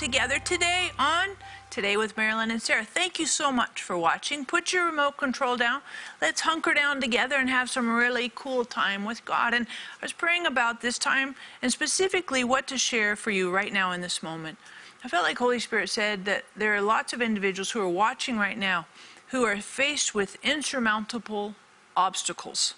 together 0.00 0.38
today 0.38 0.90
on 0.98 1.28
Today 1.68 1.98
with 1.98 2.16
Marilyn 2.16 2.50
and 2.50 2.62
Sarah. 2.62 2.86
Thank 2.86 3.18
you 3.18 3.26
so 3.26 3.52
much 3.52 3.82
for 3.82 3.98
watching. 3.98 4.46
Put 4.46 4.72
your 4.72 4.86
remote 4.86 5.18
control 5.18 5.58
down. 5.58 5.82
Let's 6.22 6.40
hunker 6.40 6.72
down 6.72 7.02
together 7.02 7.36
and 7.36 7.50
have 7.50 7.68
some 7.68 7.88
really 7.88 8.32
cool 8.34 8.64
time 8.64 9.04
with 9.04 9.22
God. 9.26 9.52
And 9.52 9.66
I 10.00 10.04
was 10.06 10.14
praying 10.14 10.46
about 10.46 10.80
this 10.80 10.98
time 10.98 11.36
and 11.60 11.70
specifically 11.70 12.44
what 12.44 12.66
to 12.68 12.78
share 12.78 13.14
for 13.14 13.30
you 13.30 13.50
right 13.50 13.74
now 13.74 13.92
in 13.92 14.00
this 14.00 14.22
moment. 14.22 14.56
I 15.04 15.08
felt 15.08 15.22
like 15.22 15.36
Holy 15.36 15.60
Spirit 15.60 15.90
said 15.90 16.24
that 16.24 16.44
there 16.56 16.74
are 16.74 16.80
lots 16.80 17.12
of 17.12 17.20
individuals 17.20 17.70
who 17.70 17.80
are 17.82 17.88
watching 17.88 18.38
right 18.38 18.58
now 18.58 18.86
who 19.28 19.44
are 19.44 19.58
faced 19.58 20.14
with 20.14 20.38
insurmountable 20.42 21.54
obstacles. 21.94 22.72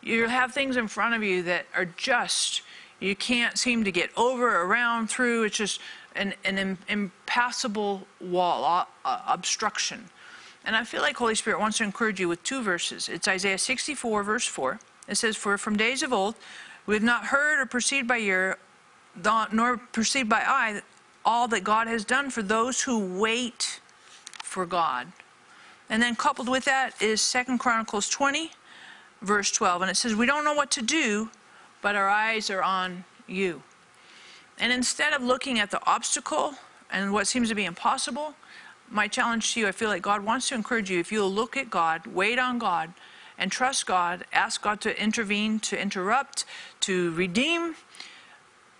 You 0.00 0.28
have 0.28 0.54
things 0.54 0.76
in 0.76 0.86
front 0.86 1.16
of 1.16 1.24
you 1.24 1.42
that 1.42 1.66
are 1.74 1.86
just 1.86 2.62
you 2.98 3.14
can't 3.14 3.58
seem 3.58 3.84
to 3.84 3.92
get 3.92 4.10
over, 4.16 4.62
around, 4.62 5.08
through. 5.08 5.44
It's 5.44 5.58
just 5.58 5.80
an, 6.16 6.34
an 6.44 6.78
impassable 6.88 8.06
wall, 8.20 8.86
uh, 9.04 9.20
obstruction. 9.26 10.08
And 10.64 10.74
I 10.74 10.82
feel 10.82 11.00
like 11.00 11.16
Holy 11.16 11.36
Spirit 11.36 11.60
wants 11.60 11.78
to 11.78 11.84
encourage 11.84 12.18
you 12.18 12.28
with 12.28 12.42
two 12.42 12.62
verses. 12.62 13.08
It's 13.08 13.28
Isaiah 13.28 13.58
64, 13.58 14.22
verse 14.24 14.46
4. 14.46 14.80
It 15.08 15.16
says, 15.16 15.36
For 15.36 15.56
from 15.56 15.76
days 15.76 16.02
of 16.02 16.12
old 16.12 16.34
we 16.86 16.94
have 16.94 17.02
not 17.02 17.26
heard 17.26 17.60
or 17.60 17.66
perceived 17.66 18.08
by 18.08 18.18
ear, 18.18 18.58
nor 19.52 19.76
perceived 19.76 20.28
by 20.28 20.42
eye, 20.44 20.82
all 21.24 21.48
that 21.48 21.64
God 21.64 21.86
has 21.88 22.04
done 22.04 22.30
for 22.30 22.42
those 22.42 22.82
who 22.82 23.20
wait 23.20 23.80
for 24.42 24.66
God. 24.66 25.08
And 25.88 26.02
then 26.02 26.16
coupled 26.16 26.48
with 26.48 26.64
that 26.64 27.00
is 27.00 27.20
Second 27.20 27.58
Chronicles 27.58 28.08
20, 28.08 28.50
verse 29.22 29.50
12. 29.52 29.82
And 29.82 29.90
it 29.90 29.96
says, 29.96 30.14
We 30.14 30.26
don't 30.26 30.44
know 30.44 30.54
what 30.54 30.70
to 30.72 30.82
do, 30.82 31.30
but 31.80 31.94
our 31.94 32.08
eyes 32.08 32.50
are 32.50 32.62
on 32.62 33.04
you. 33.26 33.62
And 34.58 34.72
instead 34.72 35.12
of 35.12 35.22
looking 35.22 35.58
at 35.58 35.70
the 35.70 35.84
obstacle 35.86 36.54
and 36.90 37.12
what 37.12 37.26
seems 37.26 37.48
to 37.48 37.54
be 37.54 37.64
impossible, 37.64 38.34
my 38.90 39.08
challenge 39.08 39.54
to 39.54 39.60
you, 39.60 39.68
I 39.68 39.72
feel 39.72 39.88
like 39.88 40.02
God 40.02 40.24
wants 40.24 40.48
to 40.48 40.54
encourage 40.54 40.90
you 40.90 40.98
if 40.98 41.10
you'll 41.12 41.32
look 41.32 41.56
at 41.56 41.70
God, 41.70 42.06
wait 42.06 42.38
on 42.38 42.58
God, 42.58 42.92
and 43.38 43.52
trust 43.52 43.86
God, 43.86 44.24
ask 44.32 44.62
God 44.62 44.80
to 44.82 45.02
intervene, 45.02 45.58
to 45.60 45.78
interrupt, 45.78 46.44
to 46.80 47.12
redeem, 47.12 47.74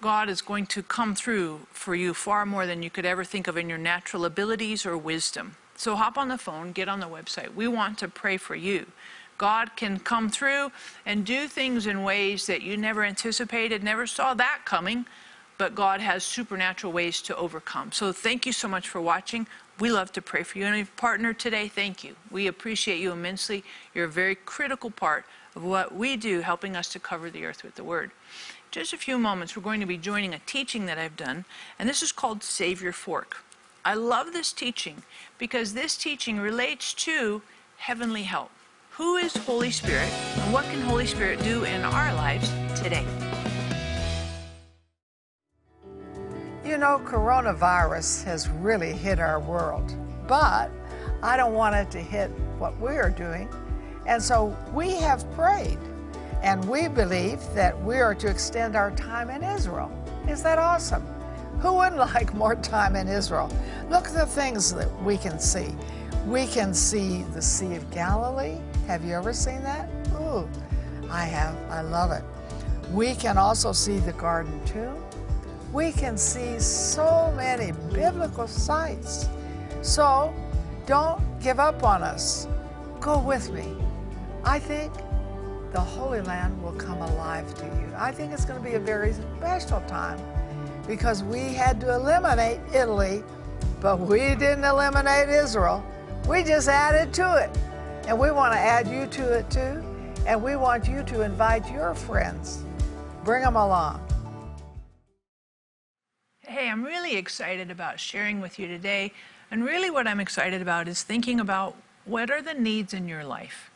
God 0.01 0.29
is 0.29 0.43
going 0.43 0.67
to 0.67 0.83
come 0.83 1.15
through 1.15 1.67
for 1.73 1.95
you 1.95 2.15
far 2.15 2.47
more 2.47 2.67
than 2.67 2.83
you 2.83 2.91
could 2.91 3.05
ever 3.07 3.25
think 3.25 3.49
of 3.49 3.57
in 3.57 3.69
your 3.69 3.79
natural 3.79 4.25
abilities 4.25 4.87
or 4.87 4.97
wisdom. 4.97 5.57
So 5.77 5.97
hop 5.97 6.17
on 6.17 6.29
the 6.29 6.39
phone, 6.39 6.73
get 6.73 6.89
on 6.89 7.01
the 7.01 7.09
website. 7.09 7.55
We 7.55 7.69
want 7.69 7.99
to 7.99 8.09
pray 8.09 8.37
for 8.37 8.55
you. 8.55 8.87
God 9.39 9.71
can 9.77 9.99
come 9.99 10.31
through 10.31 10.73
and 11.05 11.25
do 11.25 11.47
things 11.47 11.87
in 11.87 12.03
ways 12.03 12.47
that 12.47 12.63
you 12.63 12.77
never 12.77 13.05
anticipated, 13.05 13.83
never 13.83 14.07
saw 14.07 14.33
that 14.35 14.61
coming, 14.65 15.05
but 15.59 15.75
God 15.75 16.01
has 16.01 16.25
supernatural 16.25 16.93
ways 16.93 17.21
to 17.23 17.37
overcome. 17.37 17.93
So 17.93 18.13
thank 18.13 18.47
you 18.47 18.53
so 18.53 18.69
much 18.69 18.89
for 18.89 19.01
watching. 19.01 19.47
We 19.79 19.91
love 19.91 20.13
to 20.13 20.23
pray 20.23 20.43
for 20.43 20.59
you. 20.59 20.65
And 20.65 20.77
if 20.77 20.95
partner 20.97 21.33
today, 21.33 21.69
thank 21.69 22.03
you. 22.05 22.17
We 22.31 22.47
appreciate 22.47 22.99
you 22.99 23.13
immensely. 23.13 23.65
You're 23.95 24.07
a 24.07 24.09
very 24.09 24.35
critical 24.35 24.91
part 24.91 25.25
of 25.55 25.65
what 25.65 25.95
we 25.95 26.17
do, 26.17 26.41
helping 26.41 26.77
us 26.77 26.89
to 26.91 26.99
cover 26.99 27.31
the 27.31 27.45
earth 27.45 27.63
with 27.63 27.75
the 27.75 27.85
word. 27.85 28.11
Just 28.71 28.93
a 28.93 28.99
few 28.99 29.19
moments, 29.19 29.57
we're 29.57 29.63
going 29.63 29.81
to 29.81 29.87
be 29.87 29.97
joining 29.97 30.35
a 30.35 30.39
teaching 30.41 30.87
that 30.87 30.99
I've 30.99 31.17
done, 31.17 31.45
and 31.79 31.89
this 31.89 32.03
is 32.03 32.13
called 32.13 32.43
Save 32.43 32.83
Your 32.83 32.93
Fork. 32.93 33.39
I 33.85 33.95
love 33.95 34.33
this 34.33 34.53
teaching 34.53 35.03
because 35.39 35.73
this 35.73 35.97
teaching 35.97 36.39
relates 36.39 36.93
to 36.95 37.43
heavenly 37.79 38.25
help. 38.25 38.51
Who 38.93 39.17
is 39.17 39.37
Holy 39.37 39.71
Spirit 39.71 40.11
and 40.11 40.53
what 40.53 40.65
can 40.65 40.81
Holy 40.83 41.07
Spirit 41.07 41.43
do 41.43 41.65
in 41.65 41.83
our 41.83 42.13
lives 42.15 42.51
today? 42.75 43.07
You 46.77 46.83
know, 46.83 47.01
coronavirus 47.07 48.25
has 48.25 48.51
really 48.51 48.93
hit 48.93 49.19
our 49.19 49.41
world, 49.41 49.97
but 50.29 50.71
I 51.23 51.39
don't 51.39 51.55
want 51.55 51.75
it 51.75 51.91
to 51.93 51.99
hit 52.03 52.29
what 52.59 52.79
we 52.79 52.91
are 52.99 53.09
doing. 53.09 53.49
And 54.07 54.23
so 54.23 54.55
we 54.75 54.91
have 54.97 55.25
prayed, 55.33 55.79
and 56.43 56.63
we 56.69 56.89
believe 56.89 57.41
that 57.55 57.83
we 57.83 57.97
are 57.97 58.15
to 58.17 58.29
extend 58.29 58.77
our 58.77 58.91
time 58.91 59.31
in 59.31 59.43
Israel. 59.43 59.91
Is 60.29 60.43
that 60.43 60.59
awesome? 60.59 61.01
Who 61.61 61.73
wouldn't 61.73 61.97
like 62.15 62.35
more 62.35 62.57
time 62.57 62.95
in 62.95 63.09
Israel? 63.09 63.51
Look 63.89 64.09
at 64.09 64.13
the 64.13 64.27
things 64.27 64.75
that 64.75 65.03
we 65.03 65.17
can 65.17 65.39
see. 65.39 65.75
We 66.27 66.47
can 66.47 66.75
see 66.75 67.23
the 67.33 67.41
Sea 67.41 67.77
of 67.77 67.91
Galilee. 67.91 68.59
Have 68.87 69.03
you 69.03 69.15
ever 69.15 69.33
seen 69.33 69.63
that? 69.63 69.89
Ooh, 70.21 70.47
I 71.09 71.25
have. 71.25 71.57
I 71.71 71.81
love 71.81 72.11
it. 72.11 72.23
We 72.93 73.15
can 73.15 73.39
also 73.39 73.73
see 73.73 73.97
the 73.97 74.13
Garden 74.13 74.63
Tomb. 74.67 75.06
We 75.77 75.93
can 75.93 76.17
see 76.17 76.59
so 76.59 77.31
many 77.37 77.73
biblical 77.93 78.49
sites. 78.49 79.29
So 79.83 80.33
don't 80.87 81.21
give 81.39 81.61
up 81.61 81.83
on 81.83 82.03
us. 82.03 82.49
Go 82.99 83.21
with 83.21 83.51
me. 83.51 83.77
I 84.43 84.59
think 84.59 84.91
the 85.73 85.81
Holy 85.81 86.23
Land 86.23 86.63
will 86.63 86.73
come 86.73 87.03
alive 87.03 87.55
to 87.57 87.67
you. 87.67 87.93
I 87.95 88.11
think 88.11 88.33
it's 88.33 88.47
going 88.47 88.59
to 88.59 88.67
be 88.67 88.77
a 88.77 88.81
very 88.81 89.13
special 89.13 89.83
time 89.83 90.19
because 90.87 91.23
we 91.23 91.41
had 91.53 91.79
to 91.83 91.95
eliminate 91.95 92.61
Italy, 92.75 93.23
but 93.83 94.01
we 94.01 94.35
didn't 94.35 94.65
eliminate 94.65 95.29
Israel. 95.29 95.85
We 96.27 96.43
just 96.43 96.69
added 96.69 97.13
to 97.21 97.37
it. 97.37 97.51
And 98.09 98.19
we 98.19 98.31
want 98.31 98.55
to 98.55 98.59
add 98.59 98.89
you 98.89 99.07
to 99.09 99.39
it 99.41 99.51
too. 99.51 99.85
And 100.27 100.43
we 100.43 100.57
want 100.57 100.89
you 100.89 101.03
to 101.03 101.21
invite 101.21 101.71
your 101.71 101.95
friends. 101.95 102.65
Bring 103.25 103.43
them 103.43 103.57
along. 103.57 104.06
Hey, 106.57 106.71
I'm 106.71 106.85
really 106.85 107.17
excited 107.17 107.71
about 107.71 108.01
sharing 108.01 108.41
with 108.41 108.59
you 108.59 108.67
today. 108.67 109.13
And 109.51 109.63
really, 109.63 109.91
what 109.91 110.09
I'm 110.09 110.21
excited 110.21 110.63
about 110.63 110.89
is 110.89 111.03
thinking 111.03 111.39
about 111.39 111.77
what 112.07 112.31
are 112.31 112.41
the 112.41 112.55
needs 112.55 112.95
in 112.95 113.07
your 113.09 113.25
life. 113.25 113.71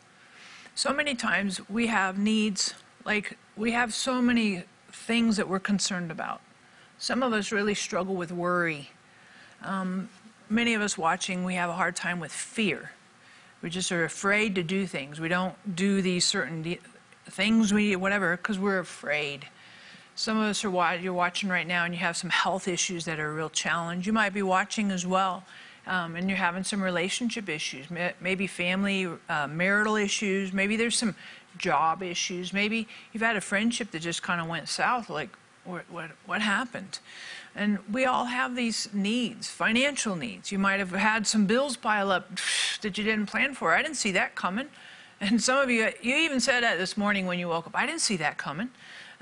So 0.73 0.91
many 0.91 1.13
times 1.13 1.61
we 1.69 1.85
have 1.85 2.17
needs, 2.17 2.73
like 3.05 3.37
we 3.55 3.73
have 3.73 3.93
so 3.93 4.19
many 4.19 4.63
things 4.91 5.37
that 5.37 5.47
we're 5.47 5.59
concerned 5.59 6.09
about. 6.09 6.41
Some 6.97 7.21
of 7.21 7.33
us 7.33 7.51
really 7.51 7.75
struggle 7.75 8.15
with 8.15 8.31
worry. 8.31 8.89
Um, 9.61 10.09
many 10.49 10.73
of 10.73 10.81
us 10.81 10.97
watching, 10.97 11.43
we 11.43 11.53
have 11.53 11.69
a 11.69 11.73
hard 11.73 11.95
time 11.95 12.19
with 12.19 12.31
fear. 12.31 12.93
We 13.61 13.69
just 13.69 13.91
are 13.91 14.03
afraid 14.03 14.55
to 14.55 14.63
do 14.63 14.87
things. 14.87 15.19
We 15.19 15.29
don't 15.29 15.53
do 15.75 16.01
these 16.01 16.25
certain 16.25 16.79
things, 17.29 17.71
we 17.71 17.95
whatever, 17.95 18.37
because 18.37 18.57
we're 18.57 18.79
afraid. 18.79 19.45
Some 20.15 20.37
of 20.37 20.43
us 20.43 20.63
are 20.65 20.95
you're 20.97 21.13
watching 21.13 21.49
right 21.49 21.65
now, 21.65 21.85
and 21.85 21.93
you 21.93 21.99
have 21.99 22.17
some 22.17 22.29
health 22.29 22.67
issues 22.67 23.05
that 23.05 23.19
are 23.19 23.29
a 23.29 23.33
real 23.33 23.49
challenge. 23.49 24.05
You 24.05 24.13
might 24.13 24.33
be 24.33 24.41
watching 24.43 24.91
as 24.91 25.05
well, 25.05 25.43
um, 25.87 26.15
and 26.15 26.29
you're 26.29 26.37
having 26.37 26.63
some 26.63 26.81
relationship 26.81 27.49
issues, 27.49 27.87
maybe 28.19 28.45
family, 28.47 29.07
uh, 29.29 29.47
marital 29.47 29.95
issues. 29.95 30.53
Maybe 30.53 30.75
there's 30.75 30.97
some 30.97 31.15
job 31.57 32.03
issues. 32.03 32.53
Maybe 32.53 32.87
you've 33.11 33.23
had 33.23 33.35
a 33.35 33.41
friendship 33.41 33.91
that 33.91 33.99
just 33.99 34.21
kind 34.21 34.41
of 34.41 34.47
went 34.47 34.67
south. 34.69 35.09
Like, 35.09 35.29
what, 35.63 35.85
what, 35.89 36.11
what 36.25 36.41
happened? 36.41 36.99
And 37.55 37.79
we 37.91 38.05
all 38.05 38.25
have 38.25 38.55
these 38.55 38.89
needs, 38.93 39.49
financial 39.49 40.15
needs. 40.15 40.51
You 40.51 40.59
might 40.59 40.79
have 40.79 40.91
had 40.91 41.27
some 41.27 41.45
bills 41.45 41.77
pile 41.77 42.11
up 42.11 42.29
that 42.81 42.97
you 42.97 43.03
didn't 43.03 43.27
plan 43.27 43.53
for. 43.53 43.73
I 43.73 43.81
didn't 43.81 43.97
see 43.97 44.11
that 44.11 44.35
coming. 44.35 44.69
And 45.19 45.41
some 45.41 45.59
of 45.59 45.69
you, 45.69 45.89
you 46.01 46.15
even 46.15 46.39
said 46.39 46.63
that 46.63 46.79
this 46.79 46.97
morning 46.97 47.27
when 47.27 47.37
you 47.37 47.47
woke 47.47 47.67
up. 47.67 47.75
I 47.75 47.85
didn't 47.85 48.01
see 48.01 48.17
that 48.17 48.37
coming. 48.37 48.69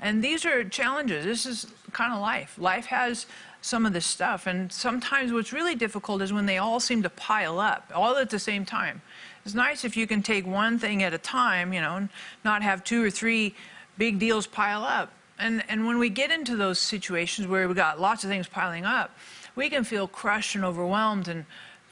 And 0.00 0.24
these 0.24 0.46
are 0.46 0.64
challenges. 0.64 1.24
This 1.24 1.46
is 1.46 1.66
kind 1.92 2.12
of 2.12 2.20
life. 2.20 2.56
Life 2.58 2.86
has 2.86 3.26
some 3.60 3.84
of 3.84 3.92
this 3.92 4.06
stuff. 4.06 4.46
And 4.46 4.72
sometimes 4.72 5.32
what's 5.32 5.52
really 5.52 5.74
difficult 5.74 6.22
is 6.22 6.32
when 6.32 6.46
they 6.46 6.58
all 6.58 6.80
seem 6.80 7.02
to 7.02 7.10
pile 7.10 7.60
up, 7.60 7.90
all 7.94 8.16
at 8.16 8.30
the 8.30 8.38
same 8.38 8.64
time. 8.64 9.02
It's 9.44 9.54
nice 9.54 9.84
if 9.84 9.96
you 9.96 10.06
can 10.06 10.22
take 10.22 10.46
one 10.46 10.78
thing 10.78 11.02
at 11.02 11.12
a 11.12 11.18
time, 11.18 11.72
you 11.72 11.80
know, 11.80 11.96
and 11.96 12.08
not 12.44 12.62
have 12.62 12.84
two 12.84 13.04
or 13.04 13.10
three 13.10 13.54
big 13.98 14.18
deals 14.18 14.46
pile 14.46 14.82
up. 14.82 15.12
And, 15.38 15.62
and 15.68 15.86
when 15.86 15.98
we 15.98 16.10
get 16.10 16.30
into 16.30 16.56
those 16.56 16.78
situations 16.78 17.46
where 17.46 17.66
we've 17.66 17.76
got 17.76 18.00
lots 18.00 18.24
of 18.24 18.30
things 18.30 18.46
piling 18.46 18.84
up, 18.84 19.16
we 19.54 19.70
can 19.70 19.84
feel 19.84 20.06
crushed 20.06 20.54
and 20.54 20.64
overwhelmed 20.64 21.28
and 21.28 21.44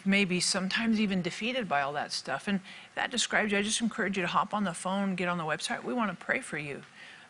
maybe 0.05 0.41
sometimes 0.41 1.01
even 1.01 1.23
defeated 1.23 1.69
by 1.69 1.83
all 1.83 1.93
that 1.95 2.13
stuff. 2.13 2.49
And 2.49 2.61
that 2.95 3.11
describes 3.11 3.53
you. 3.53 3.59
I 3.59 3.63
just 3.63 3.81
encourage 3.81 4.17
you 4.17 4.23
to 4.23 4.29
hop 4.29 4.55
on 4.55 4.65
the 4.65 4.73
phone, 4.73 5.15
get 5.15 5.29
on 5.29 5.39
the 5.39 5.45
website. 5.45 5.85
We 5.85 5.93
want 5.95 6.11
to 6.11 6.25
pray 6.25 6.41
for 6.41 6.59
you. 6.59 6.83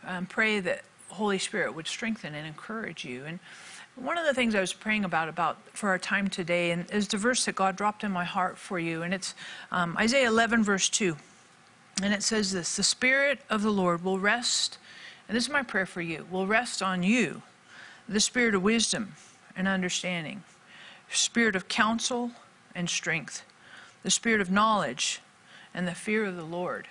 Um, 0.06 0.27
pray 0.27 0.61
that 0.61 0.83
Holy 1.09 1.39
Spirit 1.39 1.75
would 1.75 1.87
strengthen 1.87 2.35
and 2.35 2.47
encourage 2.47 3.05
you. 3.05 3.25
And 3.25 3.39
one 3.97 4.19
of 4.19 4.27
the 4.27 4.35
things 4.35 4.55
I 4.55 4.61
was 4.61 4.73
praying 4.73 5.05
about 5.05 5.29
about 5.29 5.59
for 5.73 5.89
our 5.89 5.99
time 5.99 6.29
today 6.29 6.71
and 6.71 6.91
is 6.91 7.09
the 7.09 7.17
verse 7.17 7.45
that 7.47 7.55
God 7.55 7.77
dropped 7.77 8.05
in 8.05 8.12
my 8.12 8.25
heart 8.25 8.59
for 8.59 8.79
you, 8.79 9.03
and 9.03 9.12
it's 9.12 9.35
um, 9.73 9.97
Isaiah 9.99 10.29
11 10.29 10.62
verse 10.62 10.89
2, 10.89 11.17
and 12.03 12.15
it 12.15 12.23
says 12.23 12.53
this: 12.53 12.77
"The 12.77 12.83
Spirit 12.83 13.41
of 13.50 13.62
the 13.62 13.73
Lord 13.73 14.05
will 14.05 14.19
rest 14.19 14.79
and 15.29 15.37
this 15.37 15.45
is 15.45 15.50
my 15.50 15.62
prayer 15.62 15.87
for 15.87 16.01
you, 16.01 16.27
will 16.31 16.47
rest 16.47 16.83
on 16.83 17.03
you 17.03 17.43
the 18.09 18.21
spirit 18.21 18.55
of 18.55 18.62
wisdom 18.62 19.12
and 19.55 19.69
understanding, 19.69 20.43
spirit 21.11 21.55
of 21.55 21.69
counsel 21.69 22.31
and 22.75 22.89
strength, 22.89 23.44
the 24.03 24.11
spirit 24.11 24.41
of 24.41 24.51
knowledge 24.51 25.21
and 25.75 25.87
the 25.87 25.94
fear 25.94 26.25
of 26.25 26.37
the 26.37 26.44
Lord. 26.44 26.89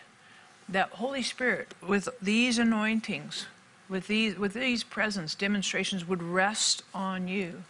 That 0.69 0.89
Holy 0.91 1.23
Spirit, 1.23 1.73
with 1.85 2.09
these 2.21 2.57
anointings, 2.59 3.47
with 3.87 4.07
these, 4.07 4.37
with 4.37 4.53
these 4.53 4.83
presents, 4.83 5.33
demonstrations 5.33 6.07
would 6.07 6.21
rest 6.21 6.83
on 6.93 7.27
you. 7.27 7.63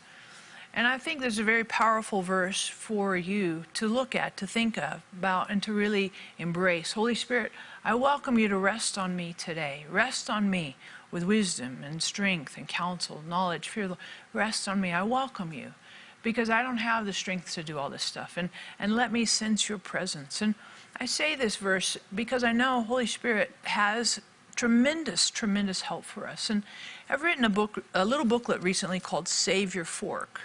And 0.73 0.85
I 0.85 0.97
think 0.97 1.21
there's 1.21 1.39
a 1.39 1.43
very 1.43 1.63
powerful 1.63 2.21
verse 2.21 2.67
for 2.67 3.17
you 3.17 3.65
to 3.75 3.87
look 3.87 4.15
at, 4.15 4.37
to 4.37 4.47
think 4.47 4.77
of, 4.77 5.01
about, 5.17 5.49
and 5.49 5.61
to 5.63 5.73
really 5.73 6.11
embrace. 6.37 6.93
Holy 6.93 7.15
Spirit, 7.15 7.51
I 7.83 7.95
welcome 7.95 8.37
you 8.37 8.47
to 8.47 8.57
rest 8.57 8.97
on 8.97 9.15
me 9.15 9.33
today. 9.37 9.85
Rest 9.89 10.29
on 10.29 10.49
me 10.49 10.75
with 11.09 11.23
wisdom 11.23 11.79
and 11.83 12.03
strength 12.03 12.57
and 12.57 12.67
counsel, 12.67 13.23
knowledge, 13.27 13.69
fear. 13.69 13.97
Rest 14.33 14.67
on 14.67 14.81
me. 14.81 14.91
I 14.91 15.03
welcome 15.03 15.53
you 15.53 15.73
because 16.21 16.49
I 16.49 16.61
don't 16.61 16.77
have 16.77 17.05
the 17.05 17.13
strength 17.13 17.53
to 17.53 17.63
do 17.63 17.77
all 17.77 17.89
this 17.89 18.03
stuff. 18.03 18.37
And, 18.37 18.49
and 18.77 18.95
let 18.95 19.11
me 19.11 19.25
sense 19.25 19.69
your 19.69 19.77
presence. 19.77 20.41
And 20.41 20.55
I 20.99 21.05
say 21.05 21.35
this 21.35 21.57
verse 21.57 21.97
because 22.13 22.43
I 22.43 22.51
know 22.51 22.81
Holy 22.81 23.05
Spirit 23.05 23.51
has 23.63 24.19
tremendous, 24.55 25.29
tremendous 25.29 25.81
help 25.81 26.03
for 26.03 26.27
us. 26.27 26.49
And 26.49 26.63
I've 27.07 27.21
written 27.21 27.45
a 27.45 27.49
book, 27.49 27.83
a 27.93 28.03
little 28.03 28.25
booklet 28.25 28.63
recently 28.63 28.99
called 28.99 29.27
Save 29.27 29.75
Your 29.75 29.85
Fork. 29.85 30.41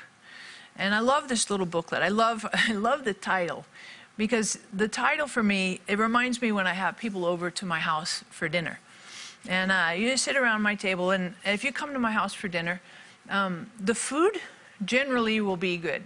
And 0.77 0.95
I 0.95 1.01
love 1.01 1.29
this 1.29 1.49
little 1.49 1.65
booklet. 1.65 2.03
I 2.03 2.09
love, 2.09 2.47
I 2.53 2.73
love 2.75 3.05
the 3.05 3.15
title 3.15 3.65
because 4.19 4.59
the 4.73 4.89
title 4.89 5.27
for 5.27 5.43
me, 5.43 5.81
it 5.89 5.99
reminds 5.99 6.43
me 6.43 6.53
when 6.53 6.67
I 6.67 6.75
have 6.75 6.99
people 6.99 7.25
over 7.25 7.51
to 7.51 7.65
my 7.65 7.81
house 7.81 8.23
for 8.31 8.47
dinner. 8.47 8.79
And 9.49 9.73
uh, 9.73 9.93
you 9.97 10.17
sit 10.19 10.37
around 10.37 10.63
my 10.63 10.75
table, 10.77 11.11
and 11.11 11.35
if 11.45 11.65
you 11.65 11.73
come 11.73 11.93
to 11.95 11.99
my 11.99 12.13
house 12.13 12.33
for 12.33 12.47
dinner, 12.47 12.81
um, 13.29 13.71
the 13.81 13.95
food 13.95 14.39
generally 14.85 15.41
will 15.41 15.57
be 15.57 15.79
good. 15.79 16.03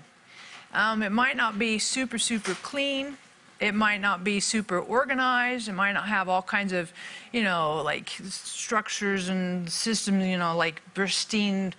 Um, 0.72 1.02
it 1.02 1.12
might 1.12 1.37
not 1.37 1.58
be 1.58 1.78
super, 1.78 2.19
super 2.19 2.54
clean. 2.54 3.19
It 3.58 3.75
might 3.75 4.00
not 4.00 4.23
be 4.23 4.41
super 4.41 4.79
organized. 4.79 5.69
It 5.69 5.73
might 5.73 5.93
not 5.93 6.08
have 6.08 6.29
all 6.29 6.43
kinds 6.43 6.73
of, 6.73 6.93
you 7.32 7.43
know, 7.43 7.82
like 7.82 8.11
structures 8.29 9.29
and 9.29 9.70
systems, 9.70 10.26
you 10.26 10.37
know, 10.37 10.56
like 10.56 10.82
pristine 10.94 11.73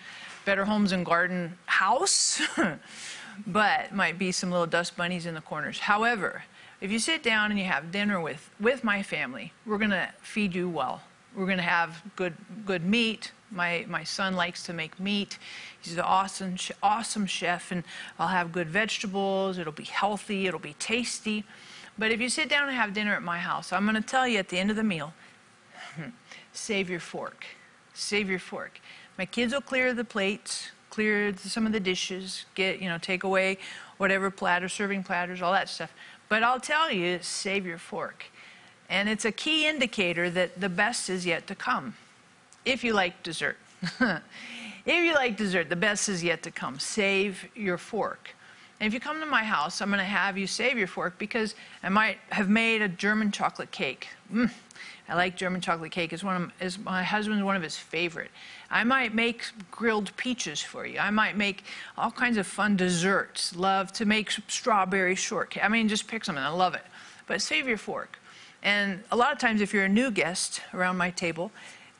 Better 0.45 0.65
Homes 0.65 0.91
and 0.91 1.05
Garden 1.05 1.57
house, 1.65 2.41
but 3.47 3.93
might 3.93 4.17
be 4.17 4.31
some 4.31 4.49
little 4.49 4.65
dust 4.65 4.95
bunnies 4.95 5.25
in 5.25 5.35
the 5.35 5.41
corners. 5.41 5.77
However, 5.79 6.43
if 6.79 6.91
you 6.91 6.99
sit 6.99 7.21
down 7.21 7.51
and 7.51 7.59
you 7.59 7.65
have 7.65 7.91
dinner 7.91 8.19
with, 8.21 8.49
with 8.59 8.83
my 8.83 9.03
family, 9.03 9.51
we're 9.65 9.77
going 9.77 9.91
to 9.91 10.09
feed 10.21 10.55
you 10.55 10.69
well. 10.69 11.01
We're 11.35 11.45
going 11.45 11.57
to 11.57 11.63
have 11.63 12.01
good, 12.15 12.33
good 12.65 12.85
meat. 12.85 13.31
My, 13.51 13.85
my 13.87 14.03
son 14.03 14.35
likes 14.35 14.63
to 14.63 14.73
make 14.73 14.99
meat. 14.99 15.37
He's 15.81 15.93
an 15.93 15.99
awesome, 15.99 16.55
awesome 16.81 17.25
chef, 17.25 17.71
and 17.71 17.83
I'll 18.17 18.29
have 18.29 18.51
good 18.51 18.69
vegetables. 18.69 19.57
It'll 19.57 19.71
be 19.73 19.83
healthy, 19.83 20.47
it'll 20.47 20.59
be 20.59 20.75
tasty. 20.79 21.43
But 21.97 22.11
if 22.11 22.21
you 22.21 22.29
sit 22.29 22.49
down 22.49 22.67
and 22.67 22.77
have 22.77 22.93
dinner 22.93 23.15
at 23.15 23.23
my 23.23 23.39
house, 23.39 23.73
I'm 23.73 23.83
going 23.83 23.95
to 23.95 24.07
tell 24.07 24.27
you 24.27 24.37
at 24.37 24.49
the 24.49 24.59
end 24.59 24.69
of 24.69 24.75
the 24.75 24.83
meal 24.83 25.13
save 26.53 26.89
your 26.89 26.99
fork. 26.99 27.45
Save 27.93 28.29
your 28.29 28.39
fork. 28.39 28.79
My 29.17 29.25
kids 29.25 29.53
will 29.53 29.61
clear 29.61 29.93
the 29.93 30.03
plates, 30.03 30.69
clear 30.91 31.35
some 31.35 31.65
of 31.65 31.71
the 31.71 31.79
dishes, 31.79 32.45
get, 32.53 32.79
you 32.79 32.87
know, 32.87 32.99
take 32.99 33.23
away 33.23 33.57
whatever 33.97 34.29
platter, 34.29 34.69
serving 34.69 35.03
platters, 35.03 35.41
all 35.41 35.51
that 35.53 35.69
stuff. 35.69 35.91
But 36.29 36.43
I'll 36.43 36.59
tell 36.59 36.91
you, 36.91 37.19
save 37.21 37.65
your 37.65 37.79
fork. 37.79 38.25
And 38.89 39.09
it's 39.09 39.25
a 39.25 39.31
key 39.31 39.67
indicator 39.67 40.29
that 40.29 40.61
the 40.61 40.69
best 40.69 41.09
is 41.09 41.25
yet 41.25 41.47
to 41.47 41.55
come. 41.55 41.95
If 42.63 42.83
you 42.83 42.93
like 42.93 43.23
dessert. 43.23 43.57
if 43.99 44.23
you 44.85 45.13
like 45.13 45.35
dessert, 45.35 45.69
the 45.69 45.75
best 45.75 46.09
is 46.09 46.23
yet 46.23 46.43
to 46.43 46.51
come. 46.51 46.79
Save 46.79 47.47
your 47.55 47.77
fork. 47.77 48.35
And 48.79 48.87
if 48.87 48.93
you 48.93 48.99
come 48.99 49.19
to 49.19 49.25
my 49.25 49.43
house, 49.43 49.81
I'm 49.81 49.89
going 49.89 49.99
to 49.99 50.05
have 50.05 50.37
you 50.37 50.45
save 50.45 50.77
your 50.77 50.87
fork 50.87 51.17
because 51.17 51.55
I 51.81 51.89
might 51.89 52.17
have 52.29 52.47
made 52.47 52.81
a 52.81 52.87
German 52.87 53.31
chocolate 53.31 53.71
cake. 53.71 54.07
Mm, 54.31 54.51
I 55.09 55.15
like 55.15 55.35
German 55.35 55.61
chocolate 55.61 55.91
cake. 55.91 56.13
It's 56.13 56.23
one 56.23 56.35
of 56.35 56.51
is 56.61 56.77
my 56.77 57.01
husband's 57.01 57.43
one 57.43 57.55
of 57.55 57.63
his 57.63 57.75
favorite. 57.75 58.29
I 58.69 58.83
might 58.83 59.15
make 59.15 59.45
grilled 59.71 60.15
peaches 60.15 60.61
for 60.61 60.85
you. 60.85 60.99
I 60.99 61.09
might 61.09 61.35
make 61.35 61.63
all 61.97 62.11
kinds 62.11 62.37
of 62.37 62.45
fun 62.45 62.75
desserts. 62.75 63.55
Love 63.55 63.91
to 63.93 64.05
make 64.05 64.29
strawberry 64.47 65.15
shortcake. 65.15 65.63
I 65.63 65.69
mean, 65.69 65.87
just 65.87 66.07
pick 66.07 66.23
something. 66.23 66.43
I 66.43 66.49
love 66.49 66.75
it. 66.75 66.83
But 67.25 67.41
save 67.41 67.67
your 67.67 67.77
fork. 67.77 68.19
And 68.61 69.03
a 69.11 69.15
lot 69.15 69.31
of 69.31 69.39
times, 69.39 69.61
if 69.61 69.73
you're 69.73 69.85
a 69.85 69.89
new 69.89 70.11
guest 70.11 70.61
around 70.73 70.97
my 70.97 71.09
table, 71.11 71.51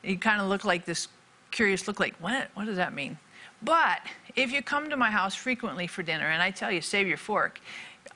you 0.02 0.18
kind 0.18 0.40
of 0.40 0.48
look 0.48 0.64
like 0.64 0.84
this 0.84 1.08
curious 1.50 1.88
look 1.88 1.98
like, 1.98 2.14
what? 2.20 2.50
What 2.54 2.66
does 2.66 2.76
that 2.76 2.92
mean? 2.92 3.18
But 3.62 4.00
if 4.36 4.52
you 4.52 4.62
come 4.62 4.90
to 4.90 4.96
my 4.96 5.10
house 5.10 5.34
frequently 5.34 5.86
for 5.86 6.02
dinner, 6.02 6.26
and 6.26 6.42
I 6.42 6.50
tell 6.50 6.70
you, 6.70 6.80
save 6.80 7.08
your 7.08 7.16
fork, 7.16 7.60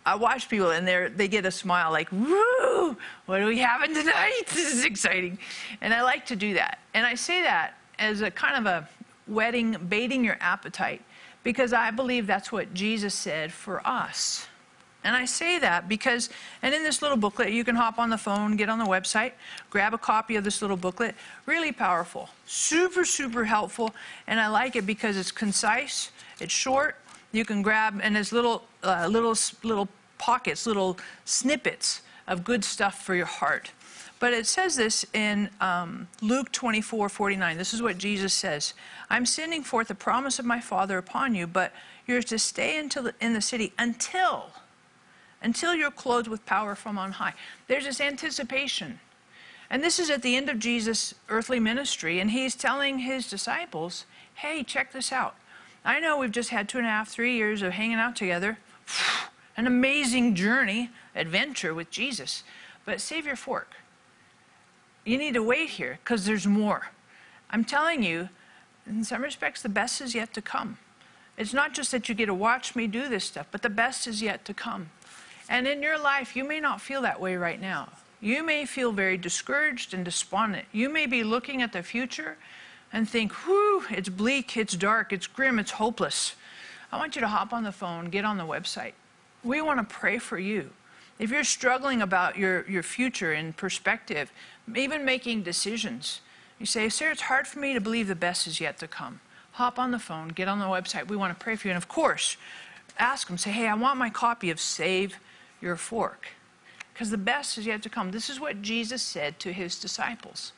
I 0.04 0.14
watch 0.16 0.48
people 0.48 0.70
and 0.70 0.86
they 0.86 1.08
they 1.14 1.28
get 1.28 1.46
a 1.46 1.50
smile 1.50 1.92
like, 1.92 2.10
woo, 2.10 2.96
what 3.26 3.40
are 3.40 3.46
we 3.46 3.58
having 3.58 3.94
tonight? 3.94 4.42
This 4.48 4.74
is 4.74 4.84
exciting. 4.84 5.38
And 5.80 5.94
I 5.94 6.02
like 6.02 6.26
to 6.26 6.36
do 6.36 6.54
that. 6.54 6.78
And 6.94 7.06
I 7.06 7.14
say 7.14 7.42
that 7.42 7.74
as 7.98 8.20
a 8.20 8.30
kind 8.30 8.66
of 8.66 8.66
a 8.66 8.88
whetting, 9.26 9.76
baiting 9.88 10.24
your 10.24 10.36
appetite, 10.40 11.02
because 11.44 11.72
I 11.72 11.90
believe 11.90 12.26
that's 12.26 12.50
what 12.50 12.74
Jesus 12.74 13.14
said 13.14 13.52
for 13.52 13.86
us. 13.86 14.46
And 15.04 15.16
I 15.16 15.24
say 15.24 15.58
that 15.58 15.88
because, 15.88 16.30
and 16.62 16.74
in 16.74 16.82
this 16.82 17.02
little 17.02 17.16
booklet, 17.16 17.50
you 17.50 17.64
can 17.64 17.74
hop 17.74 17.98
on 17.98 18.10
the 18.10 18.18
phone, 18.18 18.56
get 18.56 18.68
on 18.68 18.78
the 18.78 18.84
website, 18.84 19.32
grab 19.68 19.94
a 19.94 19.98
copy 19.98 20.36
of 20.36 20.44
this 20.44 20.62
little 20.62 20.76
booklet. 20.76 21.14
Really 21.46 21.72
powerful, 21.72 22.28
super, 22.46 23.04
super 23.04 23.44
helpful. 23.44 23.94
And 24.26 24.38
I 24.40 24.48
like 24.48 24.76
it 24.76 24.86
because 24.86 25.16
it's 25.16 25.32
concise, 25.32 26.10
it's 26.40 26.52
short. 26.52 26.96
You 27.32 27.44
can 27.44 27.62
grab, 27.62 28.00
and 28.02 28.14
there's 28.14 28.32
little, 28.32 28.64
uh, 28.82 29.08
little, 29.10 29.34
little 29.62 29.88
pockets, 30.18 30.66
little 30.66 30.98
snippets 31.24 32.02
of 32.28 32.44
good 32.44 32.64
stuff 32.64 33.02
for 33.02 33.14
your 33.14 33.26
heart. 33.26 33.72
But 34.22 34.32
it 34.32 34.46
says 34.46 34.76
this 34.76 35.04
in 35.14 35.50
um, 35.60 36.06
Luke 36.20 36.52
24 36.52 37.08
49. 37.08 37.58
This 37.58 37.74
is 37.74 37.82
what 37.82 37.98
Jesus 37.98 38.32
says 38.32 38.72
I'm 39.10 39.26
sending 39.26 39.64
forth 39.64 39.88
the 39.88 39.96
promise 39.96 40.38
of 40.38 40.44
my 40.44 40.60
Father 40.60 40.96
upon 40.96 41.34
you, 41.34 41.48
but 41.48 41.72
you're 42.06 42.22
to 42.22 42.38
stay 42.38 42.78
until 42.78 43.02
the, 43.02 43.14
in 43.20 43.32
the 43.32 43.40
city 43.40 43.72
until, 43.78 44.50
until 45.42 45.74
you're 45.74 45.90
clothed 45.90 46.28
with 46.28 46.46
power 46.46 46.74
from 46.74 46.98
on 46.98 47.12
high. 47.12 47.34
There's 47.66 47.84
this 47.84 48.00
anticipation. 48.00 49.00
And 49.70 49.82
this 49.82 49.98
is 49.98 50.10
at 50.10 50.22
the 50.22 50.36
end 50.36 50.48
of 50.48 50.58
Jesus' 50.58 51.14
earthly 51.28 51.58
ministry, 51.58 52.20
and 52.20 52.30
he's 52.30 52.54
telling 52.54 53.00
his 53.00 53.28
disciples, 53.28 54.06
hey, 54.34 54.62
check 54.62 54.92
this 54.92 55.12
out. 55.12 55.34
I 55.84 55.98
know 55.98 56.18
we've 56.18 56.30
just 56.30 56.50
had 56.50 56.68
two 56.68 56.78
and 56.78 56.86
a 56.86 56.90
half, 56.90 57.08
three 57.08 57.34
years 57.34 57.62
of 57.62 57.72
hanging 57.72 57.96
out 57.96 58.14
together, 58.14 58.58
an 59.56 59.66
amazing 59.66 60.34
journey, 60.34 60.90
adventure 61.14 61.74
with 61.74 61.90
Jesus, 61.90 62.44
but 62.84 63.00
save 63.00 63.26
your 63.26 63.36
fork 63.36 63.76
you 65.04 65.18
need 65.18 65.34
to 65.34 65.42
wait 65.42 65.70
here 65.70 65.98
because 66.02 66.24
there's 66.24 66.46
more. 66.46 66.90
I'm 67.50 67.64
telling 67.64 68.02
you, 68.02 68.28
in 68.86 69.04
some 69.04 69.22
respects, 69.22 69.62
the 69.62 69.68
best 69.68 70.00
is 70.00 70.14
yet 70.14 70.32
to 70.34 70.42
come. 70.42 70.78
It's 71.36 71.54
not 71.54 71.74
just 71.74 71.90
that 71.92 72.08
you 72.08 72.14
get 72.14 72.26
to 72.26 72.34
watch 72.34 72.76
me 72.76 72.86
do 72.86 73.08
this 73.08 73.24
stuff, 73.24 73.46
but 73.50 73.62
the 73.62 73.70
best 73.70 74.06
is 74.06 74.22
yet 74.22 74.44
to 74.44 74.54
come. 74.54 74.90
And 75.52 75.68
in 75.68 75.82
your 75.82 75.98
life, 75.98 76.34
you 76.34 76.44
may 76.44 76.60
not 76.60 76.80
feel 76.80 77.02
that 77.02 77.20
way 77.20 77.36
right 77.36 77.60
now. 77.60 77.90
You 78.22 78.42
may 78.42 78.64
feel 78.64 78.90
very 78.90 79.18
discouraged 79.18 79.92
and 79.92 80.02
despondent. 80.02 80.64
You 80.72 80.88
may 80.88 81.04
be 81.04 81.22
looking 81.22 81.60
at 81.60 81.74
the 81.74 81.82
future 81.82 82.38
and 82.90 83.06
think, 83.06 83.32
whew, 83.44 83.84
it's 83.90 84.08
bleak, 84.08 84.56
it's 84.56 84.74
dark, 84.74 85.12
it's 85.12 85.26
grim, 85.26 85.58
it's 85.58 85.72
hopeless. 85.72 86.36
I 86.90 86.96
want 86.96 87.16
you 87.16 87.20
to 87.20 87.28
hop 87.28 87.52
on 87.52 87.64
the 87.64 87.70
phone, 87.72 88.08
get 88.08 88.24
on 88.24 88.38
the 88.38 88.46
website. 88.46 88.92
We 89.44 89.60
want 89.60 89.78
to 89.78 89.94
pray 89.94 90.16
for 90.16 90.38
you. 90.38 90.70
If 91.18 91.30
you're 91.30 91.44
struggling 91.44 92.00
about 92.00 92.38
your, 92.38 92.66
your 92.66 92.82
future 92.82 93.32
and 93.32 93.54
perspective, 93.54 94.32
even 94.74 95.04
making 95.04 95.42
decisions, 95.42 96.22
you 96.58 96.64
say, 96.64 96.88
Sir, 96.88 97.10
it's 97.10 97.22
hard 97.22 97.46
for 97.46 97.58
me 97.58 97.74
to 97.74 97.80
believe 97.80 98.08
the 98.08 98.14
best 98.14 98.46
is 98.46 98.58
yet 98.58 98.78
to 98.78 98.88
come. 98.88 99.20
Hop 99.52 99.78
on 99.78 99.90
the 99.90 99.98
phone, 99.98 100.28
get 100.28 100.48
on 100.48 100.60
the 100.60 100.64
website. 100.64 101.08
We 101.08 101.16
want 101.16 101.38
to 101.38 101.44
pray 101.44 101.56
for 101.56 101.68
you. 101.68 101.72
And 101.72 101.82
of 101.82 101.88
course, 101.88 102.38
ask 102.98 103.26
them, 103.26 103.36
say, 103.36 103.50
Hey, 103.50 103.68
I 103.68 103.74
want 103.74 103.98
my 103.98 104.08
copy 104.08 104.48
of 104.48 104.58
Save 104.58 105.18
Your 105.62 105.76
Fork. 105.76 106.26
Because 106.92 107.10
the 107.10 107.16
best 107.16 107.56
is 107.56 107.64
yet 107.64 107.82
to 107.82 107.88
come. 107.88 108.10
This 108.10 108.28
is 108.28 108.38
what 108.38 108.60
Jesus 108.60 109.02
said 109.02 109.40
to 109.40 109.52
his 109.52 109.78
disciples. 109.78 110.52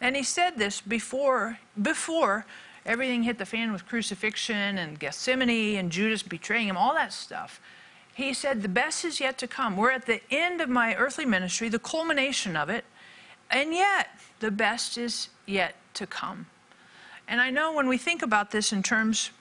And 0.00 0.16
he 0.16 0.24
said 0.24 0.56
this 0.56 0.80
before, 0.80 1.58
before 1.80 2.44
everything 2.84 3.22
hit 3.22 3.38
the 3.38 3.46
fan 3.46 3.72
with 3.72 3.86
crucifixion 3.86 4.78
and 4.78 4.98
Gethsemane 4.98 5.76
and 5.76 5.92
Judas 5.92 6.24
betraying 6.24 6.68
him, 6.68 6.76
all 6.76 6.94
that 6.94 7.12
stuff 7.12 7.60
he 8.16 8.32
said, 8.32 8.62
The 8.62 8.68
best 8.68 9.04
is 9.04 9.20
yet 9.20 9.36
to 9.38 9.46
come. 9.46 9.76
We're 9.76 9.90
at 9.90 10.06
the 10.06 10.22
end 10.30 10.62
of 10.62 10.70
my 10.70 10.96
earthly 10.96 11.26
ministry, 11.26 11.68
the 11.68 11.78
culmination 11.78 12.56
of 12.56 12.70
it, 12.70 12.86
and 13.50 13.74
yet 13.74 14.08
the 14.40 14.50
best 14.50 14.96
is 14.96 15.28
yet 15.44 15.76
to 15.94 16.06
come. 16.06 16.46
And 17.28 17.42
I 17.42 17.50
know 17.50 17.74
when 17.74 17.88
we 17.88 17.98
think 17.98 18.22
about 18.22 18.52
this 18.52 18.72
in 18.72 18.82
terms 18.82 19.32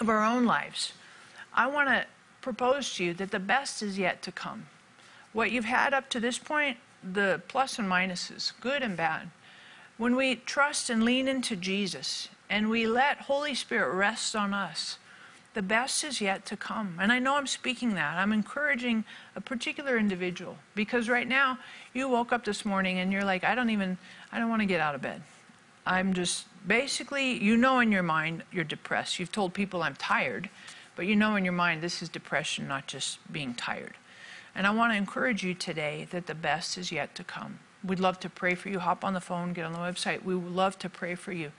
of 0.00 0.08
our 0.08 0.24
own 0.24 0.44
lives, 0.44 0.92
I 1.54 1.68
want 1.68 1.88
to 1.88 2.04
propose 2.40 2.94
to 2.94 3.04
you 3.04 3.14
that 3.14 3.30
the 3.30 3.38
best 3.38 3.82
is 3.82 3.98
yet 3.98 4.22
to 4.22 4.32
come. 4.32 4.66
What 5.32 5.50
you've 5.50 5.64
had 5.64 5.94
up 5.94 6.08
to 6.10 6.20
this 6.20 6.38
point, 6.38 6.78
the 7.02 7.40
plus 7.48 7.78
and 7.78 7.88
minuses, 7.88 8.52
good 8.60 8.82
and 8.82 8.96
bad, 8.96 9.30
when 9.96 10.16
we 10.16 10.36
trust 10.36 10.90
and 10.90 11.04
lean 11.04 11.28
into 11.28 11.56
Jesus 11.56 12.28
and 12.48 12.70
we 12.70 12.86
let 12.86 13.18
Holy 13.18 13.54
Spirit 13.54 13.94
rest 13.94 14.34
on 14.34 14.54
us, 14.54 14.98
the 15.52 15.62
best 15.62 16.04
is 16.04 16.20
yet 16.20 16.46
to 16.46 16.56
come. 16.56 16.96
And 17.00 17.12
I 17.12 17.18
know 17.18 17.36
I'm 17.36 17.46
speaking 17.46 17.94
that. 17.94 18.16
I'm 18.16 18.32
encouraging 18.32 19.04
a 19.34 19.40
particular 19.40 19.98
individual 19.98 20.56
because 20.74 21.08
right 21.08 21.28
now 21.28 21.58
you 21.92 22.08
woke 22.08 22.32
up 22.32 22.44
this 22.44 22.64
morning 22.64 22.98
and 22.98 23.12
you're 23.12 23.24
like, 23.24 23.44
I 23.44 23.54
don't 23.54 23.70
even, 23.70 23.98
I 24.32 24.38
don't 24.38 24.48
want 24.48 24.62
to 24.62 24.66
get 24.66 24.80
out 24.80 24.94
of 24.94 25.02
bed. 25.02 25.22
I'm 25.86 26.14
just 26.14 26.46
Basically, 26.66 27.42
you 27.42 27.56
know 27.56 27.80
in 27.80 27.90
your 27.90 28.02
mind 28.02 28.42
you're 28.52 28.64
depressed. 28.64 29.18
You've 29.18 29.32
told 29.32 29.54
people 29.54 29.82
I'm 29.82 29.94
tired, 29.94 30.50
but 30.96 31.06
you 31.06 31.16
know 31.16 31.36
in 31.36 31.44
your 31.44 31.52
mind 31.52 31.82
this 31.82 32.02
is 32.02 32.08
depression, 32.08 32.68
not 32.68 32.86
just 32.86 33.18
being 33.32 33.54
tired. 33.54 33.94
And 34.54 34.66
I 34.66 34.70
want 34.70 34.92
to 34.92 34.96
encourage 34.96 35.42
you 35.42 35.54
today 35.54 36.08
that 36.10 36.26
the 36.26 36.34
best 36.34 36.76
is 36.76 36.90
yet 36.90 37.14
to 37.14 37.24
come. 37.24 37.60
We'd 37.84 38.00
love 38.00 38.20
to 38.20 38.28
pray 38.28 38.54
for 38.54 38.68
you. 38.68 38.78
Hop 38.78 39.04
on 39.04 39.14
the 39.14 39.20
phone, 39.20 39.52
get 39.52 39.64
on 39.64 39.72
the 39.72 39.78
website. 39.78 40.22
We 40.22 40.34
would 40.34 40.52
love 40.52 40.78
to 40.80 40.88
pray 40.88 41.14
for 41.14 41.32
you. 41.32 41.52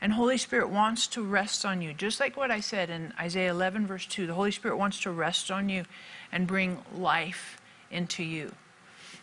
And 0.00 0.12
Holy 0.12 0.36
Spirit 0.36 0.68
wants 0.68 1.06
to 1.08 1.22
rest 1.22 1.64
on 1.64 1.80
you. 1.80 1.94
Just 1.94 2.18
like 2.18 2.36
what 2.36 2.50
I 2.50 2.58
said 2.58 2.90
in 2.90 3.14
Isaiah 3.18 3.52
11, 3.52 3.86
verse 3.86 4.04
2, 4.06 4.26
the 4.26 4.34
Holy 4.34 4.50
Spirit 4.50 4.76
wants 4.76 5.00
to 5.02 5.12
rest 5.12 5.50
on 5.50 5.68
you 5.68 5.84
and 6.32 6.46
bring 6.46 6.78
life 6.92 7.60
into 7.90 8.24
you. 8.24 8.52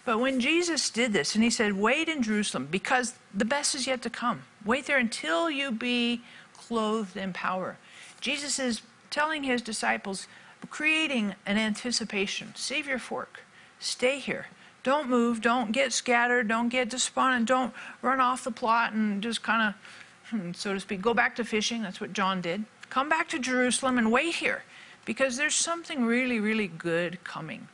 But 0.06 0.20
when 0.20 0.40
Jesus 0.40 0.90
did 0.90 1.12
this, 1.12 1.36
and 1.36 1.44
he 1.44 1.50
said, 1.50 1.74
Wait 1.74 2.08
in 2.08 2.24
Jerusalem, 2.24 2.68
because 2.72 3.16
the 3.34 3.46
best 3.46 3.76
is 3.76 3.88
yet 3.88 4.02
to 4.04 4.10
come. 4.10 4.44
Wait 4.66 4.86
there 4.86 4.98
until 4.98 5.52
you 5.52 5.72
be 5.72 6.22
clothed 6.54 7.18
in 7.18 7.34
power. 7.34 7.78
Jesus 8.22 8.58
is 8.58 8.82
telling 9.10 9.44
his 9.44 9.62
disciples, 9.62 10.28
creating 10.70 11.36
an 11.46 11.58
anticipation. 11.58 12.54
Save 12.56 12.88
your 12.88 13.00
fork. 13.00 13.42
Stay 13.80 14.20
here. 14.20 14.48
Don't 14.84 15.10
move. 15.10 15.42
Don't 15.42 15.72
get 15.72 15.94
scattered. 15.94 16.48
Don't 16.48 16.70
get 16.70 16.90
despondent. 16.90 17.48
Don't 17.48 17.74
run 18.02 18.20
off 18.20 18.44
the 18.44 18.52
plot 18.52 18.94
and 18.94 19.22
just 19.22 19.44
kind 19.44 19.70
of, 19.70 20.30
hmm, 20.30 20.52
so 20.54 20.74
to 20.74 20.80
speak, 20.80 21.02
go 21.02 21.14
back 21.14 21.36
to 21.36 21.44
fishing. 21.44 21.82
That's 21.82 22.02
what 22.02 22.14
John 22.14 22.42
did. 22.42 22.66
Come 22.90 23.10
back 23.10 23.30
to 23.30 23.40
Jerusalem 23.40 23.98
and 23.98 24.12
wait 24.12 24.36
here 24.36 24.64
because 25.06 25.38
there's 25.38 25.56
something 25.56 26.06
really, 26.06 26.40
really 26.40 26.68
good 26.68 27.24
coming. 27.24 27.68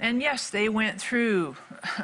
And 0.00 0.22
yes, 0.22 0.50
they 0.50 0.68
went 0.68 1.00
through 1.00 1.56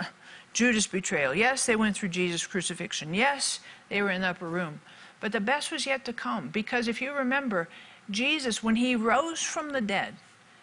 Judas' 0.52 0.87
betrayal. 0.87 1.35
Yes, 1.35 1.66
they 1.66 1.76
went 1.76 1.97
through 1.97 2.09
Jesus' 2.11 2.47
crucifixion. 2.47 3.14
Yes, 3.14 3.61
they 3.88 4.02
were 4.02 4.11
in 4.11 4.23
the 4.23 4.28
upper 4.28 4.49
room. 4.49 4.80
But 5.21 5.33
the 5.33 5.40
best 5.40 5.71
was 5.71 5.87
yet 5.87 6.04
to 6.04 6.12
come 6.12 6.49
because 6.49 6.88
if 6.88 7.00
you 7.00 7.12
remember, 7.12 7.68
Jesus, 8.11 8.62
when 8.62 8.76
he 8.76 8.96
rose 8.96 9.42
from 9.42 9.70
the 9.70 9.80
dead 9.80 10.14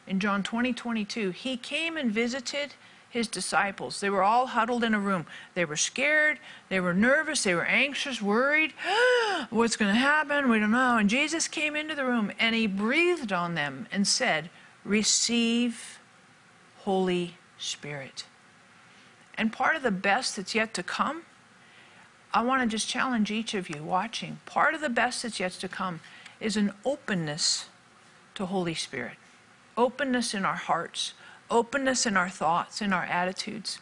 in 0.07 0.19
John 0.19 0.43
20, 0.43 0.73
22, 0.73 1.31
he 1.31 1.57
came 1.57 1.97
and 1.97 2.11
visited 2.11 2.75
his 3.09 3.27
disciples. 3.27 3.99
They 3.99 4.09
were 4.09 4.23
all 4.23 4.47
huddled 4.47 4.83
in 4.83 4.93
a 4.93 4.99
room. 4.99 5.25
They 5.53 5.65
were 5.65 5.75
scared, 5.75 6.39
they 6.69 6.79
were 6.79 6.93
nervous, 6.93 7.43
they 7.43 7.53
were 7.53 7.65
anxious, 7.65 8.21
worried. 8.21 8.73
What's 9.49 9.75
going 9.75 9.93
to 9.93 9.99
happen? 9.99 10.49
We 10.49 10.59
don't 10.59 10.71
know. 10.71 10.97
And 10.97 11.09
Jesus 11.09 11.47
came 11.47 11.75
into 11.75 11.93
the 11.93 12.05
room 12.05 12.31
and 12.39 12.55
he 12.55 12.67
breathed 12.67 13.33
on 13.33 13.55
them 13.55 13.87
and 13.91 14.07
said, 14.07 14.49
Receive 14.85 15.99
Holy 16.79 17.35
Spirit. 17.57 18.25
And 19.37 19.51
part 19.51 19.75
of 19.75 19.83
the 19.83 19.91
best 19.91 20.37
that's 20.37 20.55
yet 20.55 20.73
to 20.75 20.83
come, 20.83 21.23
I 22.33 22.43
want 22.43 22.61
to 22.61 22.67
just 22.67 22.87
challenge 22.87 23.29
each 23.29 23.53
of 23.53 23.69
you 23.69 23.83
watching. 23.83 24.39
Part 24.45 24.73
of 24.73 24.81
the 24.81 24.89
best 24.89 25.23
that's 25.23 25.39
yet 25.39 25.51
to 25.53 25.67
come 25.67 25.99
is 26.41 26.57
an 26.57 26.73
openness 26.83 27.67
to 28.35 28.45
Holy 28.47 28.73
Spirit, 28.73 29.17
openness 29.77 30.33
in 30.33 30.43
our 30.43 30.55
hearts, 30.55 31.13
openness 31.49 32.05
in 32.05 32.17
our 32.17 32.29
thoughts, 32.29 32.81
in 32.81 32.91
our 32.91 33.03
attitudes. 33.03 33.79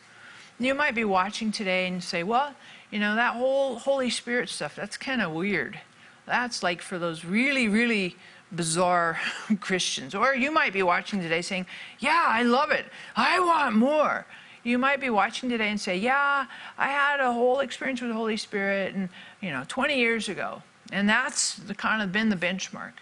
You 0.59 0.75
might 0.75 0.93
be 0.93 1.05
watching 1.05 1.51
today 1.51 1.87
and 1.87 2.03
say, 2.03 2.21
well, 2.21 2.53
you 2.91 2.99
know, 2.99 3.15
that 3.15 3.35
whole 3.35 3.77
Holy 3.77 4.09
Spirit 4.09 4.49
stuff, 4.49 4.75
that's 4.75 4.97
kind 4.97 5.21
of 5.21 5.31
weird. 5.31 5.79
That's 6.25 6.61
like 6.61 6.81
for 6.81 6.99
those 6.99 7.23
really, 7.23 7.67
really 7.67 8.17
bizarre 8.51 9.19
Christians. 9.61 10.13
Or 10.13 10.35
you 10.35 10.51
might 10.51 10.73
be 10.73 10.83
watching 10.83 11.21
today 11.21 11.41
saying, 11.41 11.65
yeah, 11.99 12.25
I 12.27 12.43
love 12.43 12.71
it. 12.71 12.85
I 13.15 13.39
want 13.39 13.75
more. 13.75 14.25
You 14.63 14.77
might 14.77 14.99
be 14.99 15.09
watching 15.09 15.49
today 15.49 15.69
and 15.69 15.79
say, 15.79 15.97
yeah, 15.97 16.45
I 16.77 16.87
had 16.87 17.21
a 17.21 17.31
whole 17.31 17.59
experience 17.61 18.01
with 18.01 18.09
the 18.09 18.15
Holy 18.15 18.35
Spirit 18.35 18.93
and, 18.93 19.07
you 19.41 19.51
know, 19.51 19.63
20 19.67 19.97
years 19.97 20.27
ago. 20.27 20.61
And 20.91 21.07
that's 21.07 21.55
the 21.55 21.75
kind 21.75 22.01
of 22.01 22.11
been 22.11 22.29
the 22.29 22.35
benchmark. 22.35 22.93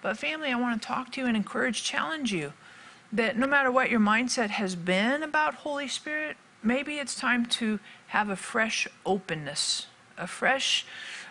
But 0.00 0.18
family, 0.18 0.50
I 0.50 0.56
want 0.56 0.80
to 0.80 0.86
talk 0.86 1.12
to 1.12 1.20
you 1.20 1.26
and 1.26 1.36
encourage, 1.36 1.82
challenge 1.82 2.32
you 2.32 2.52
that 3.12 3.36
no 3.36 3.46
matter 3.46 3.70
what 3.70 3.90
your 3.90 4.00
mindset 4.00 4.50
has 4.50 4.74
been 4.74 5.22
about 5.22 5.54
Holy 5.54 5.88
Spirit, 5.88 6.36
maybe 6.62 6.96
it's 6.96 7.14
time 7.14 7.46
to 7.46 7.78
have 8.08 8.28
a 8.28 8.36
fresh 8.36 8.88
openness, 9.04 9.86
a 10.16 10.26
fresh 10.26 10.86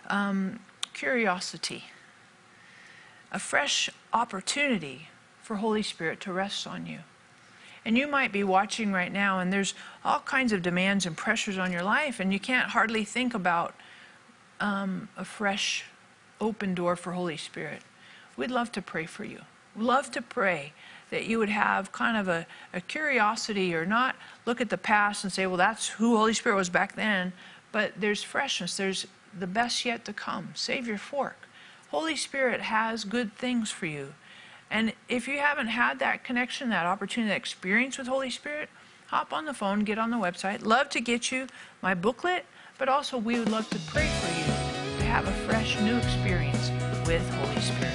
um, 0.08 0.60
curiosity, 0.94 1.86
a 3.32 3.40
fresh 3.40 3.90
opportunity 4.14 5.08
for 5.42 5.56
Holy 5.56 5.82
Spirit 5.82 6.20
to 6.22 6.34
rest 6.34 6.68
on 6.68 6.86
you. 6.86 7.00
And 7.84 7.98
you 7.98 8.08
might 8.08 8.32
be 8.32 8.44
watching 8.44 8.92
right 8.92 9.12
now, 9.12 9.40
and 9.40 9.52
there's 9.52 9.74
all 10.06 10.20
kinds 10.20 10.52
of 10.54 10.62
demands 10.62 11.08
and 11.08 11.18
pressures 11.18 11.58
on 11.58 11.72
your 11.72 11.84
life, 11.84 12.20
and 12.20 12.32
you 12.32 12.40
can't 12.40 12.70
hardly 12.70 13.04
think 13.04 13.34
about 13.34 13.74
um, 14.60 15.10
a 15.18 15.26
fresh 15.26 15.86
open 16.42 16.74
door 16.76 16.96
for 16.98 17.14
Holy 17.14 17.38
Spirit. 17.38 17.82
We'd 18.36 18.52
love 18.52 18.72
to 18.74 18.82
pray 18.82 19.06
for 19.06 19.24
you. 19.24 19.42
Love 19.78 20.12
to 20.12 20.22
pray 20.22 20.74
that 21.12 21.26
you 21.26 21.38
would 21.40 21.50
have 21.50 21.92
kind 21.92 22.18
of 22.18 22.28
a, 22.28 22.46
a 22.74 22.82
curiosity 22.82 23.74
or 23.76 23.86
not 23.86 24.16
look 24.46 24.60
at 24.60 24.70
the 24.70 24.78
past 24.78 25.24
and 25.24 25.32
say, 25.32 25.46
well, 25.46 25.58
that's 25.58 25.90
who 25.90 26.18
Holy 26.18 26.34
Spirit 26.34 26.56
was 26.56 26.70
back 26.70 26.96
then, 26.96 27.32
but 27.72 27.94
there's 27.98 28.24
freshness, 28.24 28.76
there's 28.76 29.08
the 29.38 29.48
best 29.48 29.86
yet 29.86 30.04
to 30.06 30.14
come. 30.14 30.50
Save 30.56 30.88
your 30.88 30.98
fork. 30.98 31.38
Holy 31.90 32.16
Spirit 32.16 32.62
has 32.62 33.04
good 33.04 33.34
things 33.36 33.72
for 33.72 33.86
you. 33.86 34.14
And 34.70 34.94
if 35.10 35.28
you 35.28 35.40
haven't 35.40 35.68
had 35.68 36.00
that 36.00 36.24
connection, 36.24 36.70
that 36.70 36.86
opportunity, 36.86 37.30
that 37.30 37.38
experience 37.38 37.98
with 37.98 38.08
Holy 38.08 38.30
Spirit, 38.30 38.70
hop 39.08 39.34
on 39.34 39.46
the 39.46 39.54
phone, 39.54 39.82
get 39.82 40.00
on 40.00 40.10
the 40.10 40.18
website. 40.18 40.66
Love 40.66 40.90
to 40.90 41.02
get 41.02 41.32
you 41.32 41.48
my 41.82 41.94
booklet, 41.94 42.46
but 42.78 42.88
also 42.88 43.18
we 43.18 43.38
would 43.38 43.50
love 43.52 43.70
to 43.70 43.80
pray 43.88 44.08
for 44.08 44.40
you 44.40 44.41
have 45.12 45.28
a 45.28 45.32
fresh 45.46 45.78
new 45.82 45.98
experience 45.98 46.72
with 47.06 47.22
Holy 47.34 47.60
Spirit. 47.60 47.94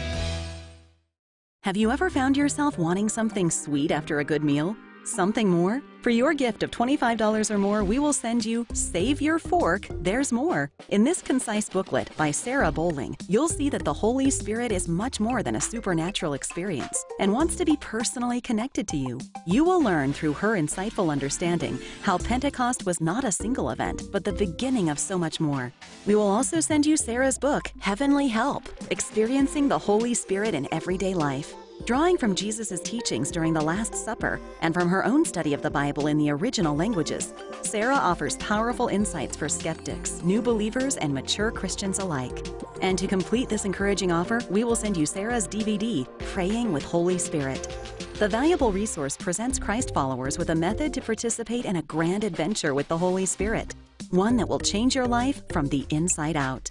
Have 1.62 1.74
you 1.74 1.90
ever 1.90 2.10
found 2.10 2.36
yourself 2.36 2.78
wanting 2.78 3.08
something 3.08 3.50
sweet 3.50 3.90
after 3.90 4.18
a 4.18 4.24
good 4.24 4.44
meal? 4.44 4.76
Something 5.06 5.48
more? 5.48 5.80
For 6.02 6.10
your 6.10 6.34
gift 6.34 6.64
of 6.64 6.72
$25 6.72 7.50
or 7.52 7.58
more, 7.58 7.84
we 7.84 8.00
will 8.00 8.12
send 8.12 8.44
you 8.44 8.66
Save 8.72 9.20
Your 9.20 9.38
Fork, 9.38 9.86
There's 10.02 10.32
More. 10.32 10.68
In 10.88 11.04
this 11.04 11.22
concise 11.22 11.68
booklet 11.68 12.10
by 12.16 12.32
Sarah 12.32 12.72
Bowling, 12.72 13.16
you'll 13.28 13.48
see 13.48 13.70
that 13.70 13.84
the 13.84 13.92
Holy 13.92 14.30
Spirit 14.30 14.72
is 14.72 14.88
much 14.88 15.20
more 15.20 15.44
than 15.44 15.54
a 15.54 15.60
supernatural 15.60 16.32
experience 16.32 17.04
and 17.20 17.32
wants 17.32 17.54
to 17.54 17.64
be 17.64 17.76
personally 17.76 18.40
connected 18.40 18.88
to 18.88 18.96
you. 18.96 19.20
You 19.46 19.62
will 19.62 19.80
learn 19.80 20.12
through 20.12 20.32
her 20.34 20.54
insightful 20.54 21.12
understanding 21.12 21.78
how 22.02 22.18
Pentecost 22.18 22.84
was 22.84 23.00
not 23.00 23.22
a 23.22 23.30
single 23.30 23.70
event, 23.70 24.02
but 24.10 24.24
the 24.24 24.32
beginning 24.32 24.88
of 24.88 24.98
so 24.98 25.16
much 25.16 25.38
more. 25.38 25.72
We 26.04 26.16
will 26.16 26.26
also 26.26 26.58
send 26.58 26.84
you 26.84 26.96
Sarah's 26.96 27.38
book, 27.38 27.70
Heavenly 27.78 28.26
Help 28.26 28.64
Experiencing 28.90 29.68
the 29.68 29.78
Holy 29.78 30.14
Spirit 30.14 30.52
in 30.52 30.66
Everyday 30.74 31.14
Life. 31.14 31.54
Drawing 31.84 32.16
from 32.16 32.34
Jesus' 32.34 32.80
teachings 32.80 33.30
during 33.30 33.52
the 33.52 33.60
Last 33.60 33.94
Supper 33.94 34.40
and 34.60 34.74
from 34.74 34.88
her 34.88 35.04
own 35.04 35.24
study 35.24 35.54
of 35.54 35.62
the 35.62 35.70
Bible 35.70 36.08
in 36.08 36.18
the 36.18 36.30
original 36.30 36.74
languages, 36.74 37.32
Sarah 37.62 37.94
offers 37.94 38.36
powerful 38.38 38.88
insights 38.88 39.36
for 39.36 39.48
skeptics, 39.48 40.20
new 40.22 40.42
believers, 40.42 40.96
and 40.96 41.14
mature 41.14 41.52
Christians 41.52 42.00
alike. 42.00 42.46
And 42.82 42.98
to 42.98 43.06
complete 43.06 43.48
this 43.48 43.64
encouraging 43.64 44.10
offer, 44.10 44.40
we 44.50 44.64
will 44.64 44.74
send 44.74 44.96
you 44.96 45.06
Sarah's 45.06 45.46
DVD, 45.46 46.08
Praying 46.32 46.72
with 46.72 46.82
Holy 46.82 47.18
Spirit. 47.18 47.68
The 48.14 48.28
valuable 48.28 48.72
resource 48.72 49.16
presents 49.16 49.58
Christ 49.58 49.94
followers 49.94 50.38
with 50.38 50.50
a 50.50 50.54
method 50.54 50.92
to 50.94 51.00
participate 51.00 51.66
in 51.66 51.76
a 51.76 51.82
grand 51.82 52.24
adventure 52.24 52.74
with 52.74 52.88
the 52.88 52.98
Holy 52.98 53.26
Spirit, 53.26 53.74
one 54.10 54.36
that 54.38 54.48
will 54.48 54.58
change 54.58 54.96
your 54.96 55.06
life 55.06 55.42
from 55.52 55.66
the 55.66 55.86
inside 55.90 56.36
out. 56.36 56.68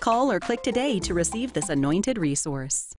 Call 0.00 0.30
or 0.30 0.40
click 0.40 0.62
today 0.62 0.98
to 1.00 1.14
receive 1.14 1.52
this 1.52 1.70
anointed 1.70 2.18
resource. 2.18 2.94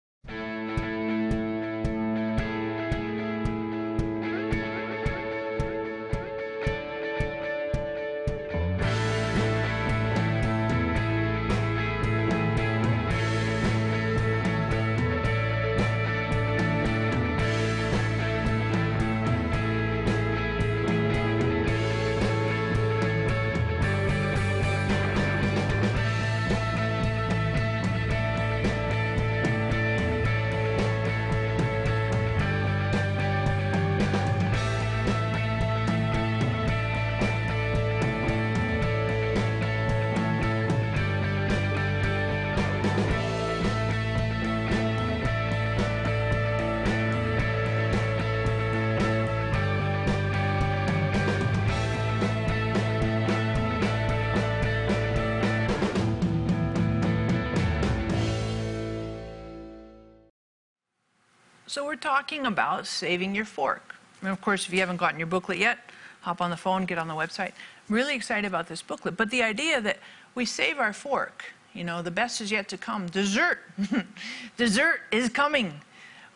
So 61.68 61.84
we're 61.84 61.96
talking 61.96 62.46
about 62.46 62.86
saving 62.86 63.34
your 63.34 63.44
fork. 63.44 63.94
And 64.22 64.30
of 64.30 64.40
course, 64.40 64.66
if 64.66 64.72
you 64.72 64.80
haven't 64.80 64.96
gotten 64.96 65.20
your 65.20 65.26
booklet 65.26 65.58
yet, 65.58 65.78
hop 66.22 66.40
on 66.40 66.48
the 66.48 66.56
phone, 66.56 66.86
get 66.86 66.96
on 66.96 67.08
the 67.08 67.14
website. 67.14 67.52
I'm 67.88 67.94
really 67.94 68.14
excited 68.14 68.46
about 68.46 68.68
this 68.68 68.80
booklet. 68.80 69.18
But 69.18 69.30
the 69.30 69.42
idea 69.42 69.78
that 69.82 69.98
we 70.34 70.46
save 70.46 70.78
our 70.78 70.94
fork, 70.94 71.44
you 71.74 71.84
know, 71.84 72.00
the 72.00 72.10
best 72.10 72.40
is 72.40 72.50
yet 72.50 72.68
to 72.68 72.78
come. 72.78 73.08
Dessert, 73.08 73.58
dessert 74.56 75.00
is 75.12 75.28
coming. 75.28 75.82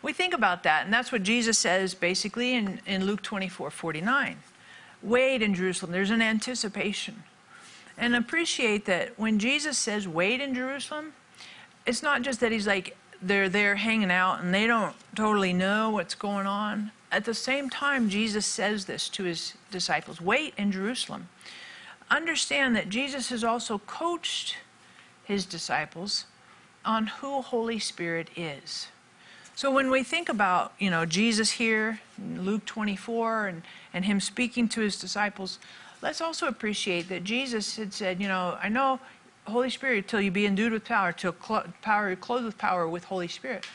We 0.02 0.12
think 0.12 0.34
about 0.34 0.64
that, 0.64 0.84
and 0.84 0.92
that's 0.92 1.10
what 1.10 1.22
Jesus 1.22 1.58
says 1.58 1.94
basically 1.94 2.54
in, 2.54 2.80
in 2.84 3.06
Luke 3.06 3.22
24 3.22 3.70
49. 3.70 4.36
Wait 5.02 5.40
in 5.40 5.54
Jerusalem. 5.54 5.92
There's 5.92 6.10
an 6.10 6.20
anticipation. 6.20 7.22
And 7.96 8.14
appreciate 8.14 8.84
that 8.84 9.18
when 9.18 9.38
Jesus 9.38 9.78
says 9.78 10.06
wait 10.06 10.42
in 10.42 10.54
Jerusalem, 10.54 11.14
it's 11.86 12.02
not 12.02 12.20
just 12.20 12.40
that 12.40 12.52
he's 12.52 12.66
like, 12.66 12.96
they're 13.23 13.49
there 13.49 13.76
hanging 13.76 14.11
out 14.11 14.43
and 14.43 14.52
they 14.52 14.67
don't 14.67 14.95
totally 15.14 15.52
know 15.52 15.91
what's 15.91 16.14
going 16.14 16.47
on. 16.47 16.91
At 17.11 17.25
the 17.25 17.35
same 17.35 17.71
time, 17.71 18.09
Jesus 18.09 18.47
says 18.47 18.87
this 18.87 19.09
to 19.11 19.25
his 19.25 19.55
disciples 19.71 20.21
wait 20.21 20.55
in 20.57 20.73
Jerusalem. 20.73 21.29
Understand 22.11 22.75
that 22.76 22.88
Jesus 22.88 23.31
has 23.31 23.45
also 23.45 23.79
coached 23.79 24.57
his 25.25 25.47
disciples 25.47 26.26
on 26.85 27.07
who 27.07 27.41
Holy 27.41 27.79
Spirit 27.79 28.29
is. 28.37 28.88
So 29.55 29.71
when 29.71 29.91
we 29.91 30.02
think 30.02 30.29
about, 30.29 30.73
you 30.79 30.91
know, 30.91 31.05
Jesus 31.07 31.52
here, 31.52 32.00
Luke 32.37 32.64
24, 32.64 33.47
and, 33.47 33.62
and 33.95 34.05
him 34.05 34.19
speaking 34.19 34.67
to 34.69 34.81
his 34.81 34.99
disciples, 34.99 35.59
let's 36.00 36.21
also 36.21 36.49
appreciate 36.49 37.09
that 37.11 37.23
Jesus 37.23 37.76
had 37.76 37.93
said, 37.93 38.21
you 38.21 38.29
know, 38.29 38.59
I 38.61 38.69
know 38.69 38.99
Holy 39.46 39.70
Spirit 39.70 40.08
till 40.08 40.20
you 40.20 40.30
be 40.30 40.46
endued 40.46 40.72
with 40.72 40.84
power, 40.84 41.12
till 41.12 41.34
cl- 41.44 41.64
power 41.82 42.14
clothed 42.16 42.44
with 42.44 42.58
power 42.58 42.88
with 42.88 43.04
Holy 43.04 43.28
Spirit. 43.28 43.66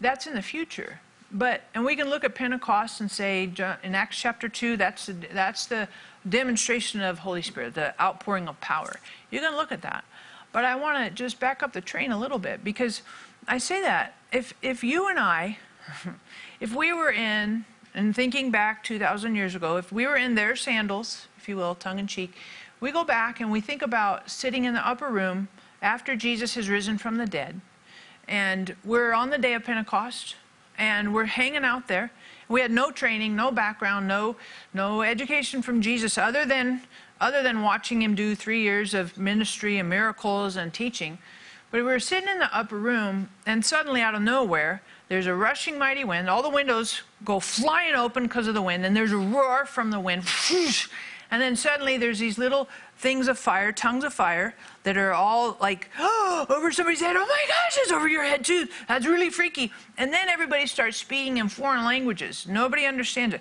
That's 0.00 0.26
in 0.26 0.34
the 0.34 0.42
future. 0.42 1.00
But 1.30 1.62
and 1.74 1.84
we 1.84 1.96
can 1.96 2.08
look 2.08 2.24
at 2.24 2.34
Pentecost 2.34 3.00
and 3.00 3.10
say 3.10 3.52
in 3.82 3.94
Acts 3.94 4.16
chapter 4.16 4.48
two, 4.48 4.76
that's 4.76 5.06
the, 5.06 5.14
that's 5.32 5.66
the 5.66 5.88
demonstration 6.28 7.00
of 7.00 7.18
Holy 7.18 7.42
Spirit, 7.42 7.74
the 7.74 8.00
outpouring 8.00 8.48
of 8.48 8.58
power. 8.60 8.96
You 9.30 9.40
can 9.40 9.54
look 9.54 9.72
at 9.72 9.82
that. 9.82 10.04
But 10.52 10.64
I 10.64 10.76
want 10.76 11.04
to 11.04 11.10
just 11.10 11.38
back 11.38 11.62
up 11.62 11.72
the 11.72 11.80
train 11.80 12.12
a 12.12 12.18
little 12.18 12.38
bit 12.38 12.64
because 12.64 13.02
I 13.46 13.58
say 13.58 13.82
that 13.82 14.14
if 14.32 14.54
if 14.62 14.82
you 14.82 15.08
and 15.08 15.18
I, 15.18 15.58
if 16.60 16.74
we 16.74 16.92
were 16.92 17.10
in 17.12 17.64
and 17.94 18.14
thinking 18.14 18.50
back 18.50 18.84
2,000 18.84 19.34
years 19.34 19.54
ago, 19.54 19.76
if 19.76 19.90
we 19.90 20.06
were 20.06 20.16
in 20.16 20.34
their 20.34 20.54
sandals, 20.54 21.26
if 21.36 21.48
you 21.48 21.56
will, 21.56 21.74
tongue 21.74 21.98
in 21.98 22.06
cheek, 22.06 22.34
we 22.80 22.92
go 22.92 23.04
back 23.04 23.40
and 23.40 23.50
we 23.50 23.60
think 23.60 23.82
about 23.82 24.30
sitting 24.30 24.64
in 24.64 24.74
the 24.74 24.86
upper 24.86 25.08
room 25.08 25.48
after 25.82 26.16
Jesus 26.16 26.54
has 26.54 26.68
risen 26.68 26.98
from 26.98 27.16
the 27.16 27.26
dead, 27.26 27.60
and 28.26 28.74
we're 28.84 29.12
on 29.12 29.30
the 29.30 29.38
day 29.38 29.54
of 29.54 29.64
Pentecost, 29.64 30.36
and 30.76 31.14
we're 31.14 31.24
hanging 31.24 31.64
out 31.64 31.88
there. 31.88 32.10
We 32.48 32.60
had 32.60 32.70
no 32.70 32.90
training, 32.90 33.36
no 33.36 33.50
background, 33.50 34.08
no 34.08 34.36
no 34.72 35.02
education 35.02 35.62
from 35.62 35.82
Jesus 35.82 36.16
other 36.16 36.44
than 36.44 36.82
other 37.20 37.42
than 37.42 37.62
watching 37.62 38.02
him 38.02 38.14
do 38.14 38.34
three 38.34 38.62
years 38.62 38.94
of 38.94 39.18
ministry 39.18 39.78
and 39.78 39.88
miracles 39.88 40.56
and 40.56 40.72
teaching. 40.72 41.18
But 41.70 41.78
we 41.78 41.82
were 41.82 42.00
sitting 42.00 42.28
in 42.28 42.38
the 42.38 42.56
upper 42.56 42.78
room, 42.78 43.28
and 43.44 43.64
suddenly, 43.64 44.00
out 44.00 44.14
of 44.14 44.22
nowhere, 44.22 44.80
there's 45.08 45.26
a 45.26 45.34
rushing 45.34 45.78
mighty 45.78 46.02
wind. 46.04 46.30
All 46.30 46.42
the 46.42 46.48
windows 46.48 47.02
go 47.24 47.40
flying 47.40 47.94
open 47.94 48.22
because 48.22 48.46
of 48.46 48.54
the 48.54 48.62
wind, 48.62 48.86
and 48.86 48.96
there's 48.96 49.12
a 49.12 49.18
roar 49.18 49.66
from 49.66 49.90
the 49.90 50.00
wind. 50.00 50.24
And 51.30 51.42
then 51.42 51.56
suddenly 51.56 51.98
there's 51.98 52.18
these 52.18 52.38
little 52.38 52.68
things 52.98 53.28
of 53.28 53.38
fire, 53.38 53.70
tongues 53.70 54.04
of 54.04 54.12
fire, 54.14 54.54
that 54.82 54.96
are 54.96 55.12
all 55.12 55.56
like, 55.60 55.90
oh, 55.98 56.46
over 56.50 56.72
somebody's 56.72 57.00
head. 57.00 57.16
Oh 57.16 57.26
my 57.26 57.44
gosh, 57.46 57.78
it's 57.78 57.92
over 57.92 58.08
your 58.08 58.24
head 58.24 58.44
too. 58.44 58.66
That's 58.88 59.06
really 59.06 59.30
freaky. 59.30 59.72
And 59.96 60.12
then 60.12 60.28
everybody 60.28 60.66
starts 60.66 60.96
speaking 60.96 61.38
in 61.38 61.48
foreign 61.48 61.84
languages. 61.84 62.46
Nobody 62.48 62.86
understands 62.86 63.34
it. 63.34 63.40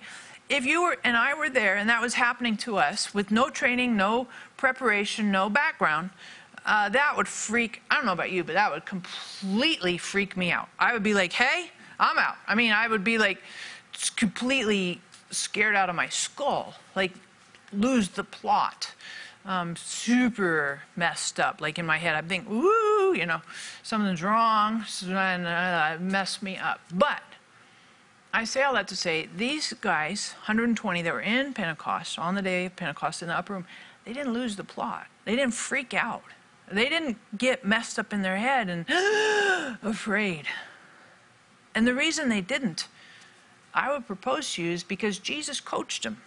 If 0.50 0.66
you 0.66 0.84
were 0.84 0.98
and 1.04 1.18
I 1.18 1.34
were 1.34 1.50
there 1.50 1.76
and 1.76 1.90
that 1.90 2.02
was 2.02 2.14
happening 2.14 2.56
to 2.58 2.78
us 2.78 3.14
with 3.14 3.32
no 3.32 3.50
training, 3.50 3.98
no 3.98 4.28
preparation, 4.56 5.32
no 5.32 5.50
background, 5.50 6.10
uh, 6.66 6.90
that 6.90 7.16
would 7.16 7.28
freak, 7.28 7.82
I 7.90 7.96
don't 7.96 8.06
know 8.06 8.12
about 8.14 8.32
you, 8.32 8.44
but 8.44 8.54
that 8.56 8.72
would 8.72 8.86
completely 8.86 9.98
freak 9.98 10.36
me 10.36 10.52
out. 10.52 10.68
I 10.78 10.94
would 10.94 11.04
be 11.04 11.14
like, 11.14 11.32
hey, 11.32 11.72
I'm 12.00 12.18
out. 12.18 12.36
I 12.48 12.56
mean, 12.56 12.72
I 12.72 12.88
would 12.88 13.04
be 13.04 13.18
like 13.18 13.42
completely 14.16 15.02
scared 15.32 15.76
out 15.76 15.90
of 15.90 15.96
my 15.96 16.10
skull. 16.10 16.74
Like, 16.96 17.14
lose 17.74 18.10
the 18.10 18.24
plot. 18.24 18.94
Um, 19.46 19.76
super 19.76 20.82
messed 20.96 21.40
up. 21.40 21.62
Like 21.62 21.80
in 21.80 21.86
my 21.86 21.98
head, 21.98 22.16
I 22.16 22.22
think, 22.22 22.50
"Ooh, 22.50 23.14
you 23.16 23.26
know, 23.26 23.42
something's 23.82 24.22
wrong, 24.22 24.86
and 25.06 25.48
uh, 25.48 25.98
messed 26.02 26.44
me 26.44 26.58
up. 26.58 26.82
But 26.94 27.22
I 28.34 28.44
say 28.44 28.64
all 28.64 28.74
that 28.74 28.88
to 28.90 28.96
say 28.96 29.30
these 29.36 29.74
guys, 29.74 30.34
120 30.40 31.02
that 31.02 31.14
were 31.14 31.22
in 31.22 31.54
Pentecost 31.54 32.20
on 32.20 32.36
the 32.36 32.42
day 32.42 32.66
of 32.66 32.76
Pentecost 32.76 33.22
in 33.22 33.30
the 33.30 33.38
upper 33.38 33.54
room, 33.54 33.66
they 34.06 34.14
didn't 34.14 34.34
lose 34.34 34.56
the 34.56 34.64
plot. 34.64 35.08
They 35.26 35.36
didn't 35.36 35.54
freak 35.54 35.94
out. 35.94 36.24
They 36.72 36.90
didn't 36.90 37.18
get 37.38 37.66
messed 37.66 37.98
up 37.98 38.14
in 38.14 38.22
their 38.22 38.38
head 38.38 38.70
and 38.70 38.86
afraid. 39.82 40.46
And 41.74 41.88
the 41.88 41.94
reason 41.94 42.30
they 42.30 42.42
didn't, 42.42 42.88
I 43.74 43.92
would 43.92 44.06
propose 44.06 44.54
to 44.54 44.64
you, 44.64 44.72
is 44.72 44.84
because 44.84 45.20
Jesus 45.20 45.60
coached 45.60 46.04
them. 46.04 46.22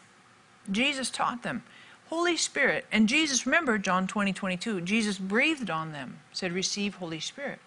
Jesus 0.70 1.10
taught 1.10 1.42
them. 1.42 1.62
Holy 2.08 2.36
Spirit. 2.36 2.86
And 2.90 3.08
Jesus, 3.08 3.46
remember 3.46 3.78
John 3.78 4.06
20, 4.06 4.32
22, 4.32 4.80
Jesus 4.80 5.18
breathed 5.18 5.70
on 5.70 5.92
them, 5.92 6.18
said, 6.32 6.52
Receive 6.52 6.96
Holy 6.96 7.20
Spirit. 7.20 7.60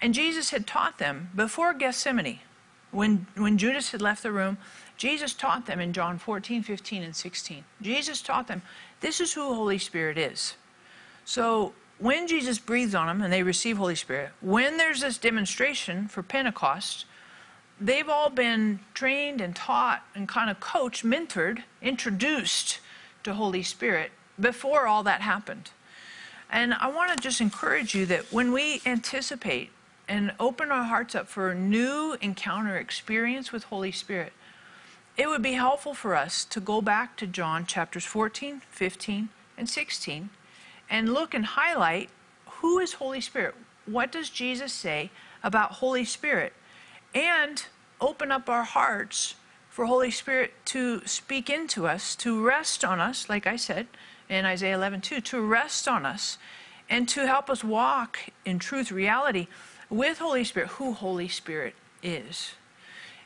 And 0.00 0.14
Jesus 0.14 0.50
had 0.50 0.66
taught 0.66 0.98
them 0.98 1.30
before 1.36 1.74
Gethsemane, 1.74 2.40
when, 2.90 3.26
when 3.36 3.58
Judas 3.58 3.90
had 3.92 4.02
left 4.02 4.22
the 4.22 4.32
room, 4.32 4.58
Jesus 4.96 5.32
taught 5.32 5.66
them 5.66 5.80
in 5.80 5.92
John 5.92 6.18
14, 6.18 6.62
15, 6.62 7.02
and 7.02 7.14
16. 7.14 7.64
Jesus 7.80 8.20
taught 8.20 8.48
them, 8.48 8.62
this 9.00 9.20
is 9.20 9.32
who 9.32 9.54
Holy 9.54 9.78
Spirit 9.78 10.18
is. 10.18 10.54
So 11.24 11.72
when 11.98 12.26
Jesus 12.26 12.58
breathes 12.58 12.94
on 12.94 13.06
them 13.06 13.22
and 13.22 13.32
they 13.32 13.42
receive 13.42 13.76
Holy 13.76 13.94
Spirit, 13.94 14.30
when 14.40 14.76
there's 14.76 15.00
this 15.00 15.18
demonstration 15.18 16.08
for 16.08 16.22
Pentecost, 16.22 17.04
they've 17.80 18.08
all 18.08 18.30
been 18.30 18.80
trained 18.94 19.40
and 19.40 19.56
taught 19.56 20.04
and 20.14 20.28
kind 20.28 20.50
of 20.50 20.60
coached, 20.60 21.04
mentored, 21.04 21.62
introduced 21.80 22.80
to 23.22 23.34
Holy 23.34 23.62
Spirit 23.62 24.12
before 24.38 24.86
all 24.86 25.02
that 25.02 25.22
happened. 25.22 25.70
And 26.50 26.74
I 26.74 26.90
want 26.90 27.16
to 27.16 27.22
just 27.22 27.40
encourage 27.40 27.94
you 27.94 28.06
that 28.06 28.32
when 28.32 28.52
we 28.52 28.82
anticipate 28.84 29.70
and 30.08 30.32
open 30.40 30.70
our 30.70 30.84
hearts 30.84 31.14
up 31.14 31.28
for 31.28 31.50
a 31.50 31.54
new 31.54 32.16
encounter 32.20 32.76
experience 32.76 33.52
with 33.52 33.64
Holy 33.64 33.92
Spirit, 33.92 34.32
it 35.16 35.28
would 35.28 35.42
be 35.42 35.52
helpful 35.52 35.94
for 35.94 36.16
us 36.16 36.44
to 36.46 36.60
go 36.60 36.80
back 36.80 37.16
to 37.16 37.26
John 37.26 37.66
chapters 37.66 38.04
14, 38.04 38.62
15, 38.70 39.28
and 39.56 39.68
16 39.68 40.30
and 40.88 41.12
look 41.12 41.34
and 41.34 41.46
highlight 41.46 42.10
who 42.46 42.78
is 42.78 42.94
Holy 42.94 43.20
Spirit? 43.20 43.54
What 43.86 44.10
does 44.10 44.28
Jesus 44.28 44.72
say 44.72 45.10
about 45.42 45.72
Holy 45.72 46.04
Spirit? 46.04 46.52
And 47.14 47.64
open 48.00 48.30
up 48.30 48.48
our 48.48 48.64
hearts 48.64 49.34
for 49.68 49.86
Holy 49.86 50.10
Spirit 50.10 50.52
to 50.66 51.06
speak 51.06 51.48
into 51.48 51.86
us, 51.86 52.16
to 52.16 52.44
rest 52.44 52.84
on 52.84 53.00
us, 53.00 53.28
like 53.28 53.46
I 53.46 53.56
said 53.56 53.86
in 54.28 54.44
Isaiah 54.44 54.76
11, 54.76 55.00
2, 55.00 55.20
to 55.20 55.40
rest 55.40 55.88
on 55.88 56.06
us 56.06 56.38
and 56.88 57.08
to 57.08 57.26
help 57.26 57.50
us 57.50 57.64
walk 57.64 58.18
in 58.44 58.58
truth, 58.58 58.92
reality 58.92 59.48
with 59.88 60.18
Holy 60.18 60.44
Spirit, 60.44 60.68
who 60.70 60.92
Holy 60.92 61.28
Spirit 61.28 61.74
is. 62.02 62.52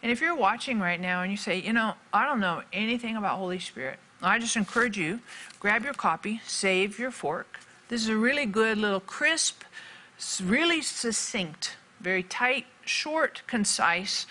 And 0.03 0.11
if 0.12 0.20
you're 0.20 0.37
watching 0.37 0.81
right 0.81 1.01
now 1.01 1.23
and 1.23 1.31
you 1.31 1.37
say, 1.37 1.61
you 1.61 1.73
know, 1.73 1.94
I 2.12 2.27
don't 2.27 2.40
know 2.40 2.62
anything 2.73 3.16
about 3.16 3.38
Holy 3.38 3.59
Spirit, 3.59 3.99
I 4.23 4.38
just 4.38 4.57
encourage 4.57 4.97
you, 4.97 5.20
grab 5.61 5.85
your 5.85 5.94
copy, 5.94 6.40
save 6.47 6.99
your 6.99 7.11
fork. 7.11 7.61
This 7.88 8.03
is 8.03 8.09
a 8.09 8.16
really 8.16 8.47
good 8.47 8.79
little 8.79 9.01
crisp, 9.01 9.62
really 10.42 10.81
succinct, 10.81 11.77
very 12.01 12.23
tight 12.23 12.66
short, 12.85 13.42
concise 13.47 14.27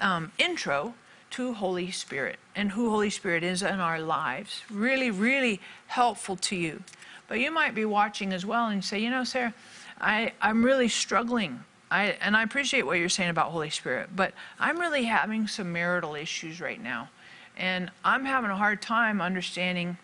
um, 0.00 0.32
intro 0.38 0.94
to 1.30 1.54
Holy 1.54 1.90
Spirit 1.90 2.38
and 2.54 2.72
who 2.72 2.90
Holy 2.90 3.10
Spirit 3.10 3.42
is 3.42 3.62
in 3.62 3.80
our 3.80 4.00
lives. 4.00 4.62
Really, 4.70 5.10
really 5.10 5.60
helpful 5.88 6.36
to 6.36 6.56
you. 6.56 6.82
But 7.28 7.40
you 7.40 7.50
might 7.50 7.74
be 7.74 7.84
watching 7.84 8.32
as 8.32 8.46
well 8.46 8.68
and 8.68 8.84
say, 8.84 8.98
you 9.00 9.10
know, 9.10 9.24
Sarah, 9.24 9.52
I, 10.00 10.32
I'm 10.40 10.64
really 10.64 10.88
struggling. 10.88 11.60
I, 11.90 12.16
and 12.20 12.36
I 12.36 12.42
appreciate 12.42 12.86
what 12.86 12.98
you're 12.98 13.08
saying 13.08 13.30
about 13.30 13.50
Holy 13.50 13.70
Spirit, 13.70 14.10
but 14.14 14.32
I'm 14.58 14.78
really 14.78 15.04
having 15.04 15.46
some 15.46 15.72
marital 15.72 16.14
issues 16.14 16.60
right 16.60 16.82
now. 16.82 17.10
And 17.56 17.90
I'm 18.04 18.24
having 18.24 18.50
a 18.50 18.56
hard 18.56 18.82
time 18.82 19.20
understanding 19.20 19.96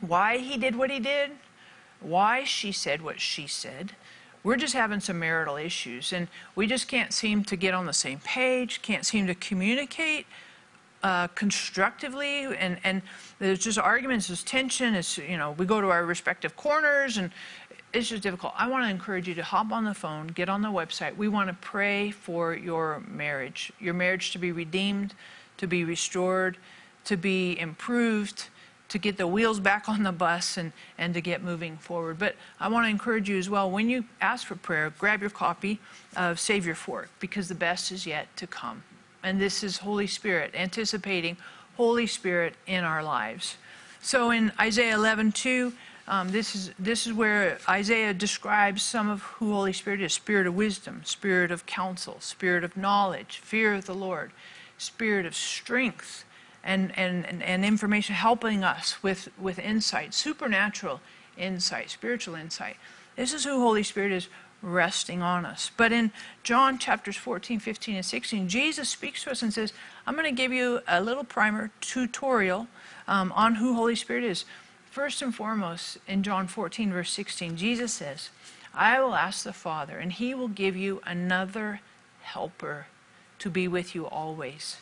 why 0.00 0.38
he 0.38 0.56
did 0.56 0.74
what 0.74 0.90
he 0.90 0.98
did, 0.98 1.30
why 2.00 2.44
she 2.44 2.72
said 2.72 3.02
what 3.02 3.20
she 3.20 3.46
said, 3.46 3.92
we're 4.44 4.56
just 4.56 4.74
having 4.74 5.00
some 5.00 5.18
marital 5.18 5.56
issues 5.56 6.12
and 6.12 6.28
we 6.54 6.66
just 6.66 6.88
can't 6.88 7.12
seem 7.12 7.44
to 7.44 7.56
get 7.56 7.74
on 7.74 7.86
the 7.86 7.92
same 7.92 8.18
page, 8.20 8.82
can't 8.82 9.06
seem 9.06 9.26
to 9.26 9.34
communicate 9.34 10.26
uh, 11.02 11.26
constructively 11.28 12.44
and, 12.44 12.78
and 12.84 13.02
there's 13.38 13.58
just 13.58 13.78
arguments, 13.78 14.28
there's 14.28 14.42
tension, 14.42 14.94
it's, 14.94 15.18
you 15.18 15.36
know, 15.36 15.52
we 15.52 15.66
go 15.66 15.80
to 15.80 15.88
our 15.90 16.04
respective 16.04 16.56
corners 16.56 17.16
and 17.16 17.30
it's 17.92 18.08
just 18.08 18.22
difficult. 18.22 18.54
I 18.56 18.68
want 18.68 18.84
to 18.84 18.90
encourage 18.90 19.28
you 19.28 19.34
to 19.34 19.42
hop 19.42 19.70
on 19.70 19.84
the 19.84 19.94
phone, 19.94 20.28
get 20.28 20.48
on 20.48 20.62
the 20.62 20.68
website. 20.68 21.16
We 21.16 21.28
want 21.28 21.48
to 21.48 21.54
pray 21.54 22.10
for 22.10 22.54
your 22.54 23.02
marriage, 23.06 23.72
your 23.78 23.94
marriage 23.94 24.32
to 24.32 24.38
be 24.38 24.50
redeemed, 24.50 25.14
to 25.58 25.66
be 25.66 25.84
restored, 25.84 26.56
to 27.04 27.16
be 27.16 27.58
improved, 27.58 28.48
to 28.92 28.98
get 28.98 29.16
the 29.16 29.26
wheels 29.26 29.58
back 29.58 29.88
on 29.88 30.02
the 30.02 30.12
bus 30.12 30.58
and, 30.58 30.70
and 30.98 31.14
to 31.14 31.20
get 31.22 31.42
moving 31.42 31.78
forward. 31.78 32.18
But 32.18 32.36
I 32.60 32.68
want 32.68 32.84
to 32.84 32.90
encourage 32.90 33.26
you 33.26 33.38
as 33.38 33.48
well 33.48 33.70
when 33.70 33.88
you 33.88 34.04
ask 34.20 34.46
for 34.46 34.54
prayer, 34.54 34.92
grab 34.98 35.22
your 35.22 35.30
copy 35.30 35.80
of 36.14 36.38
Save 36.38 36.66
Your 36.66 36.74
Fork 36.74 37.08
because 37.18 37.48
the 37.48 37.54
best 37.54 37.90
is 37.90 38.06
yet 38.06 38.28
to 38.36 38.46
come. 38.46 38.82
And 39.22 39.40
this 39.40 39.62
is 39.64 39.78
Holy 39.78 40.06
Spirit, 40.06 40.52
anticipating 40.54 41.38
Holy 41.78 42.06
Spirit 42.06 42.52
in 42.66 42.84
our 42.84 43.02
lives. 43.02 43.56
So 44.02 44.30
in 44.30 44.52
Isaiah 44.60 44.94
11, 44.94 45.32
2, 45.32 45.72
um, 46.06 46.28
this, 46.28 46.54
is, 46.54 46.72
this 46.78 47.06
is 47.06 47.14
where 47.14 47.56
Isaiah 47.66 48.12
describes 48.12 48.82
some 48.82 49.08
of 49.08 49.22
who 49.22 49.52
Holy 49.52 49.72
Spirit 49.72 50.02
is 50.02 50.12
spirit 50.12 50.46
of 50.46 50.54
wisdom, 50.54 51.00
spirit 51.04 51.50
of 51.50 51.64
counsel, 51.64 52.16
spirit 52.20 52.62
of 52.62 52.76
knowledge, 52.76 53.38
fear 53.38 53.72
of 53.72 53.86
the 53.86 53.94
Lord, 53.94 54.32
spirit 54.76 55.24
of 55.24 55.34
strength, 55.34 56.26
and, 56.64 56.96
and, 56.96 57.42
and, 57.42 57.64
information 57.64 58.14
helping 58.14 58.62
us 58.62 59.02
with, 59.02 59.28
with 59.40 59.58
insight, 59.58 60.14
supernatural 60.14 61.00
insight, 61.36 61.90
spiritual 61.90 62.34
insight. 62.34 62.76
This 63.16 63.32
is 63.32 63.44
who 63.44 63.58
Holy 63.58 63.82
Spirit 63.82 64.12
is 64.12 64.28
resting 64.62 65.22
on 65.22 65.44
us. 65.44 65.70
But 65.76 65.92
in 65.92 66.12
John 66.44 66.78
chapters 66.78 67.16
14, 67.16 67.58
15, 67.58 67.96
and 67.96 68.04
16, 68.04 68.48
Jesus 68.48 68.88
speaks 68.88 69.24
to 69.24 69.32
us 69.32 69.42
and 69.42 69.52
says, 69.52 69.72
I'm 70.06 70.14
going 70.14 70.24
to 70.24 70.42
give 70.42 70.52
you 70.52 70.80
a 70.86 71.00
little 71.02 71.24
primer 71.24 71.70
tutorial 71.80 72.68
um, 73.08 73.32
on 73.32 73.56
who 73.56 73.74
Holy 73.74 73.96
Spirit 73.96 74.24
is. 74.24 74.44
First 74.90 75.22
and 75.22 75.34
foremost, 75.34 75.98
in 76.06 76.22
John 76.22 76.46
14, 76.46 76.92
verse 76.92 77.10
16, 77.10 77.56
Jesus 77.56 77.92
says, 77.92 78.30
I 78.74 79.00
will 79.00 79.14
ask 79.14 79.42
the 79.42 79.52
Father, 79.52 79.98
and 79.98 80.12
he 80.12 80.34
will 80.34 80.48
give 80.48 80.76
you 80.76 81.00
another 81.04 81.80
helper 82.22 82.86
to 83.38 83.50
be 83.50 83.66
with 83.66 83.94
you 83.94 84.06
always. 84.06 84.76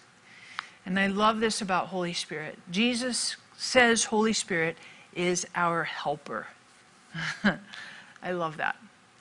And 0.86 0.98
I 0.98 1.06
love 1.06 1.40
this 1.40 1.60
about 1.60 1.88
Holy 1.88 2.12
Spirit. 2.12 2.58
Jesus 2.70 3.36
says 3.56 4.04
Holy 4.04 4.32
Spirit 4.32 4.76
is 5.14 5.46
our 5.54 5.84
helper. 5.84 6.46
I 8.22 8.32
love 8.32 8.56
that. 8.56 8.76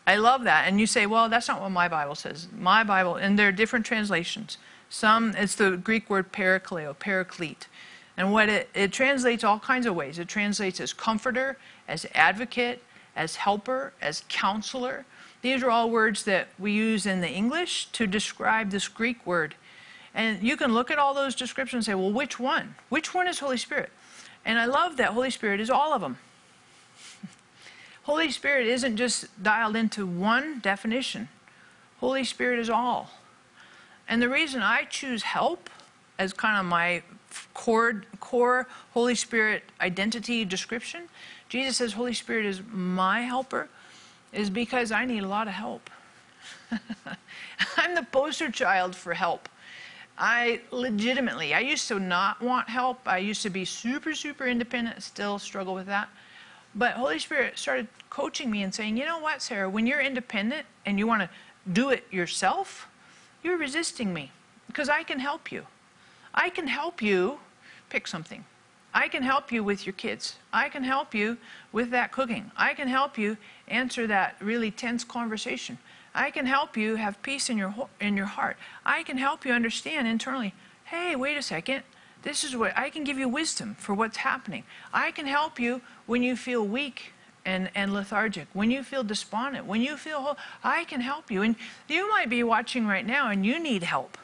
I 0.08 0.16
love 0.16 0.44
that. 0.46 0.68
And 0.68 0.80
you 0.80 0.88
say, 0.88 1.06
well, 1.06 1.30
that's 1.30 1.48
not 1.48 1.62
what 1.62 1.70
my 1.70 1.88
Bible 1.88 2.16
says. 2.16 2.48
My 2.58 2.84
Bible, 2.84 3.16
and 3.16 3.38
there 3.38 3.48
are 3.48 3.52
different 3.52 3.86
translations. 3.86 4.58
Some, 4.90 5.36
it's 5.38 5.56
the 5.56 5.78
Greek 5.78 6.10
word 6.10 6.32
parakleo, 6.32 6.98
paraclete. 6.98 7.68
And 8.18 8.34
what 8.34 8.50
it, 8.50 8.70
it 8.74 8.92
translates 8.92 9.44
all 9.44 9.60
kinds 9.60 9.86
of 9.86 9.96
ways. 9.96 10.20
It 10.20 10.28
translates 10.28 10.80
as 10.80 10.94
comforter, 10.94 11.58
as 11.88 12.06
advocate, 12.16 12.84
as 13.16 13.36
helper, 13.36 13.94
as 14.02 14.24
counselor. 14.30 15.06
These 15.42 15.64
are 15.64 15.70
all 15.70 15.90
words 15.90 16.24
that 16.24 16.48
we 16.58 16.72
use 16.72 17.06
in 17.06 17.22
the 17.22 17.30
English 17.30 17.86
to 17.92 18.08
describe 18.08 18.72
this 18.72 18.88
Greek 18.88 19.26
word. 19.26 19.56
And 20.14 20.42
you 20.42 20.58
can 20.58 20.74
look 20.74 20.92
at 20.92 20.98
all 20.98 21.14
those 21.14 21.36
descriptions 21.36 21.88
and 21.88 21.94
say, 21.94 21.96
well, 21.96 22.12
which 22.12 22.40
one? 22.40 22.76
Which 22.90 23.14
one 23.14 23.28
is 23.28 23.40
Holy 23.40 23.58
Spirit? 23.58 23.92
And 24.46 24.58
I 24.58 24.66
love 24.66 24.98
that 24.98 25.10
Holy 25.10 25.30
Spirit 25.30 25.60
is 25.60 25.70
all 25.70 25.94
of 25.94 26.02
them. 26.02 26.18
Holy 28.04 28.32
Spirit 28.32 28.68
isn't 28.68 28.98
just 28.98 29.44
dialed 29.44 29.76
into 29.76 30.06
one 30.06 30.60
definition. 30.60 31.30
Holy 32.00 32.24
Spirit 32.24 32.60
is 32.60 32.70
all. 32.70 33.12
And 34.08 34.22
the 34.22 34.30
reason 34.30 34.62
I 34.62 34.86
choose 34.86 35.24
help 35.24 35.70
as 36.18 36.34
kind 36.34 36.60
of 36.60 36.66
my 36.66 37.04
core, 37.54 38.04
core 38.20 38.68
Holy 38.94 39.16
Spirit 39.16 39.64
identity 39.80 40.46
description, 40.46 41.04
Jesus 41.48 41.78
says 41.78 41.94
Holy 41.94 42.14
Spirit 42.14 42.46
is 42.46 42.62
my 42.72 43.22
helper, 43.22 43.70
is 44.34 44.50
because 44.50 44.92
I 44.92 45.06
need 45.06 45.24
a 45.24 45.28
lot 45.28 45.48
of 45.48 45.54
help. 45.54 45.90
I'm 47.78 47.96
the 47.96 48.04
poster 48.04 48.50
child 48.52 48.96
for 48.96 49.14
help. 49.14 49.50
I 50.20 50.60
legitimately, 50.72 51.54
I 51.54 51.62
used 51.62 51.88
to 51.88 51.98
not 51.98 52.42
want 52.42 52.68
help. 52.68 53.08
I 53.08 53.20
used 53.20 53.42
to 53.44 53.50
be 53.50 53.64
super, 53.64 54.14
super 54.14 54.46
independent, 54.46 55.02
still 55.02 55.40
struggle 55.40 55.74
with 55.74 55.86
that. 55.88 56.10
But 56.76 56.92
Holy 56.94 57.20
Spirit 57.20 57.58
started 57.58 57.88
coaching 58.10 58.52
me 58.52 58.64
and 58.64 58.76
saying, 58.76 58.98
you 58.98 59.06
know 59.06 59.20
what, 59.20 59.42
Sarah, 59.42 59.70
when 59.70 59.88
you're 59.88 60.02
independent 60.02 60.68
and 60.86 61.00
you 61.00 61.08
want 61.08 61.22
to 61.22 61.30
do 61.72 61.90
it 61.90 62.04
yourself, 62.12 62.88
you're 63.44 63.58
resisting 63.58 64.14
me 64.14 64.32
because 64.68 64.90
I 64.90 65.04
can 65.04 65.20
help 65.20 65.52
you. 65.52 65.66
I 66.34 66.50
can 66.50 66.68
help 66.68 67.02
you 67.02 67.40
pick 67.90 68.06
something. 68.06 68.44
I 68.94 69.08
can 69.08 69.24
help 69.24 69.52
you 69.52 69.64
with 69.64 69.86
your 69.86 69.94
kids. 69.94 70.36
I 70.52 70.68
can 70.68 70.84
help 70.84 71.14
you 71.14 71.38
with 71.72 71.92
that 71.92 72.12
cooking. 72.12 72.52
I 72.58 72.74
can 72.74 72.88
help 72.88 73.18
you 73.18 73.38
answer 73.68 74.06
that 74.08 74.36
really 74.42 74.72
tense 74.72 75.04
conversation. 75.04 75.78
I 76.14 76.32
can 76.32 76.46
help 76.46 76.76
you 76.76 76.96
have 76.96 77.22
peace 77.22 77.50
in 77.50 77.58
your 77.58 77.88
in 78.00 78.18
your 78.18 78.26
heart. 78.26 78.58
I 78.86 79.04
can 79.04 79.18
help 79.18 79.46
you 79.46 79.54
understand 79.54 80.08
internally, 80.08 80.54
"Hey, 80.86 81.16
wait 81.16 81.38
a 81.38 81.42
second. 81.42 81.84
This 82.22 82.44
is 82.44 82.56
what 82.56 82.78
I 82.78 82.90
can 82.90 83.04
give 83.04 83.18
you 83.18 83.30
wisdom 83.30 83.76
for 83.80 83.94
what's 83.94 84.18
happening. 84.18 84.64
I 84.94 85.12
can 85.12 85.26
help 85.26 85.60
you 85.60 85.82
when 86.06 86.22
you 86.22 86.36
feel 86.36 86.66
weak 86.66 87.14
and, 87.46 87.70
and 87.74 87.94
lethargic, 87.94 88.48
when 88.54 88.70
you 88.70 88.84
feel 88.84 89.04
despondent, 89.04 89.66
when 89.66 89.82
you 89.82 89.96
feel, 89.98 90.38
I 90.64 90.84
can 90.84 91.02
help 91.02 91.32
you. 91.32 91.42
And 91.42 91.56
you 91.88 92.10
might 92.10 92.30
be 92.30 92.44
watching 92.44 92.86
right 92.86 93.06
now 93.06 93.30
and 93.30 93.46
you 93.46 93.60
need 93.60 93.84
help. 93.84 94.18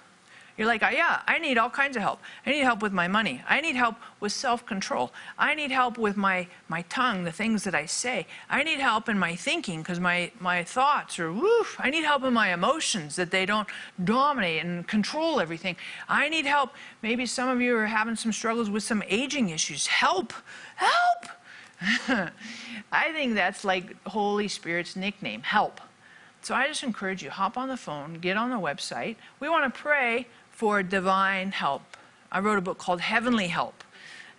You're 0.57 0.67
like, 0.67 0.81
yeah, 0.81 1.21
I 1.27 1.37
need 1.37 1.57
all 1.57 1.69
kinds 1.69 1.97
of 1.97 2.01
help. 2.01 2.21
I 2.45 2.51
need 2.51 2.61
help 2.61 2.81
with 2.81 2.93
my 2.93 3.09
money. 3.09 3.43
I 3.47 3.59
need 3.59 3.75
help 3.75 3.95
with 4.21 4.31
self 4.31 4.65
control. 4.65 5.11
I 5.37 5.53
need 5.53 5.69
help 5.69 5.97
with 5.97 6.15
my, 6.15 6.47
my 6.69 6.83
tongue, 6.83 7.25
the 7.25 7.31
things 7.31 7.65
that 7.65 7.75
I 7.75 7.85
say. 7.87 8.25
I 8.49 8.63
need 8.63 8.79
help 8.79 9.09
in 9.09 9.19
my 9.19 9.35
thinking 9.35 9.81
because 9.81 9.99
my, 9.99 10.31
my 10.39 10.63
thoughts 10.63 11.19
are 11.19 11.31
woof. 11.31 11.75
I 11.77 11.89
need 11.89 12.05
help 12.05 12.23
in 12.23 12.33
my 12.33 12.53
emotions 12.53 13.17
that 13.17 13.31
they 13.31 13.45
don't 13.45 13.67
dominate 14.01 14.63
and 14.63 14.87
control 14.87 15.41
everything. 15.41 15.75
I 16.07 16.29
need 16.29 16.45
help. 16.45 16.71
Maybe 17.01 17.25
some 17.25 17.49
of 17.49 17.59
you 17.59 17.75
are 17.75 17.87
having 17.87 18.15
some 18.15 18.31
struggles 18.31 18.69
with 18.69 18.83
some 18.83 19.03
aging 19.09 19.49
issues. 19.49 19.87
Help! 19.87 20.31
Help! 20.77 21.25
I 22.91 23.11
think 23.11 23.35
that's 23.35 23.65
like 23.65 24.01
Holy 24.05 24.47
Spirit's 24.47 24.95
nickname, 24.95 25.41
help. 25.41 25.81
So 26.41 26.53
I 26.53 26.67
just 26.67 26.83
encourage 26.83 27.23
you, 27.23 27.31
hop 27.31 27.57
on 27.57 27.69
the 27.69 27.75
phone, 27.75 28.19
get 28.19 28.37
on 28.37 28.51
the 28.51 28.59
website. 28.59 29.15
We 29.39 29.49
want 29.49 29.73
to 29.73 29.81
pray 29.81 30.27
for 30.55 30.81
divine 30.81 31.51
help. 31.51 31.83
I 32.31 32.39
wrote 32.39 32.57
a 32.57 32.61
book 32.61 32.77
called 32.77 33.01
Heavenly 33.01 33.47
Help. 33.47 33.83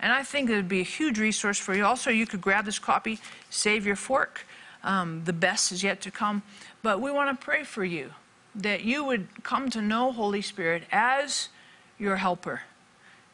And 0.01 0.13
I 0.13 0.23
think 0.23 0.51
it 0.51 0.55
would 0.55 0.69
be 0.69 0.81
a 0.81 0.85
huge 0.85 1.19
resource 1.19 1.59
for 1.59 1.75
you. 1.75 1.85
Also, 1.85 2.11
you 2.11 2.27
could 2.27 2.41
grab 2.41 2.65
this 2.65 2.79
copy, 2.79 3.19
Save 3.51 3.87
Your 3.87 3.97
Fork. 3.97 4.47
Um, 4.83 5.23
the 5.25 5.33
best 5.33 5.73
is 5.73 5.83
yet 5.83 6.01
to 6.03 6.11
come. 6.11 6.43
But 6.83 7.01
we 7.01 7.11
want 7.11 7.39
to 7.39 7.45
pray 7.45 7.65
for 7.65 7.85
you 7.85 8.13
that 8.55 8.83
you 8.83 9.05
would 9.05 9.29
come 9.43 9.69
to 9.71 9.83
know 9.83 10.11
Holy 10.11 10.41
Spirit 10.41 10.85
as 10.91 11.49
your 11.99 12.17
helper. 12.17 12.63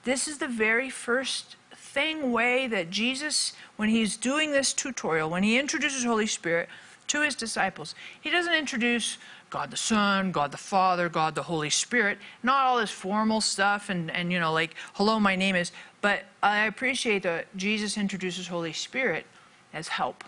This 0.05 0.27
is 0.27 0.39
the 0.39 0.49
very 0.49 0.91
first 0.91 1.57
thing, 1.75 2.33
way 2.33 2.67
that 2.67 2.91
Jesus, 2.91 3.53
when 3.77 3.89
he's 3.89 4.17
doing 4.17 4.51
this 4.51 4.73
tutorial, 4.73 5.31
when 5.31 5.45
he 5.45 5.59
introduces 5.59 6.05
Holy 6.05 6.27
Spirit 6.27 6.69
to 7.09 7.23
his 7.23 7.37
disciples, 7.37 7.95
he 8.21 8.31
doesn't 8.31 8.55
introduce 8.55 9.19
God 9.53 9.71
the 9.71 9.77
Son, 9.77 10.33
God 10.33 10.51
the 10.51 10.57
Father, 10.57 11.11
God 11.11 11.35
the 11.35 11.43
Holy 11.43 11.69
Spirit. 11.69 12.17
Not 12.43 12.65
all 12.65 12.79
this 12.79 12.91
formal 12.91 13.43
stuff 13.43 13.91
and, 13.91 14.11
and 14.11 14.33
you 14.33 14.41
know, 14.41 14.51
like, 14.51 14.75
hello, 14.95 15.21
my 15.21 15.37
name 15.37 15.55
is. 15.55 15.73
But 16.01 16.25
I 16.43 16.65
appreciate 16.65 17.23
that 17.25 17.55
Jesus 17.55 17.99
introduces 17.99 18.49
Holy 18.49 18.73
Spirit 18.73 19.27
as 19.75 19.89
help. 19.89 20.25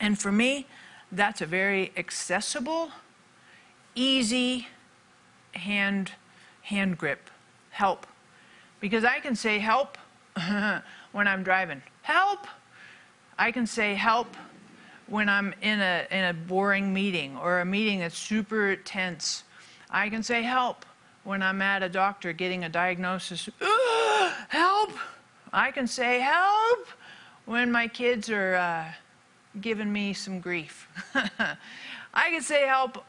And 0.00 0.18
for 0.18 0.32
me, 0.32 0.66
that's 1.12 1.40
a 1.40 1.46
very 1.46 1.92
accessible, 1.96 2.90
easy 3.94 4.66
hand, 5.54 6.10
hand 6.62 6.98
grip. 6.98 7.30
Help. 7.70 8.04
Because 8.80 9.04
I 9.04 9.20
can 9.20 9.36
say 9.36 9.60
help 9.60 9.96
when 11.12 11.28
I'm 11.28 11.44
driving. 11.44 11.82
Help! 12.02 12.48
I 13.38 13.52
can 13.52 13.64
say 13.64 13.94
help 13.94 14.36
when 15.12 15.28
I'm 15.28 15.54
in 15.60 15.78
a, 15.82 16.06
in 16.10 16.24
a 16.24 16.32
boring 16.32 16.90
meeting 16.90 17.36
or 17.36 17.60
a 17.60 17.66
meeting 17.66 17.98
that's 17.98 18.16
super 18.16 18.76
tense. 18.76 19.44
I 19.90 20.08
can 20.08 20.22
say 20.22 20.40
help 20.40 20.86
when 21.24 21.42
I'm 21.42 21.60
at 21.60 21.82
a 21.82 21.88
doctor 21.90 22.32
getting 22.32 22.64
a 22.64 22.70
diagnosis. 22.70 23.46
help! 24.48 24.92
I 25.52 25.70
can 25.70 25.86
say 25.86 26.20
help 26.20 26.86
when 27.44 27.70
my 27.70 27.88
kids 27.88 28.30
are 28.30 28.54
uh, 28.54 28.86
giving 29.60 29.92
me 29.92 30.14
some 30.14 30.40
grief. 30.40 30.88
I 31.14 32.30
can 32.30 32.40
say 32.40 32.66
help 32.66 33.04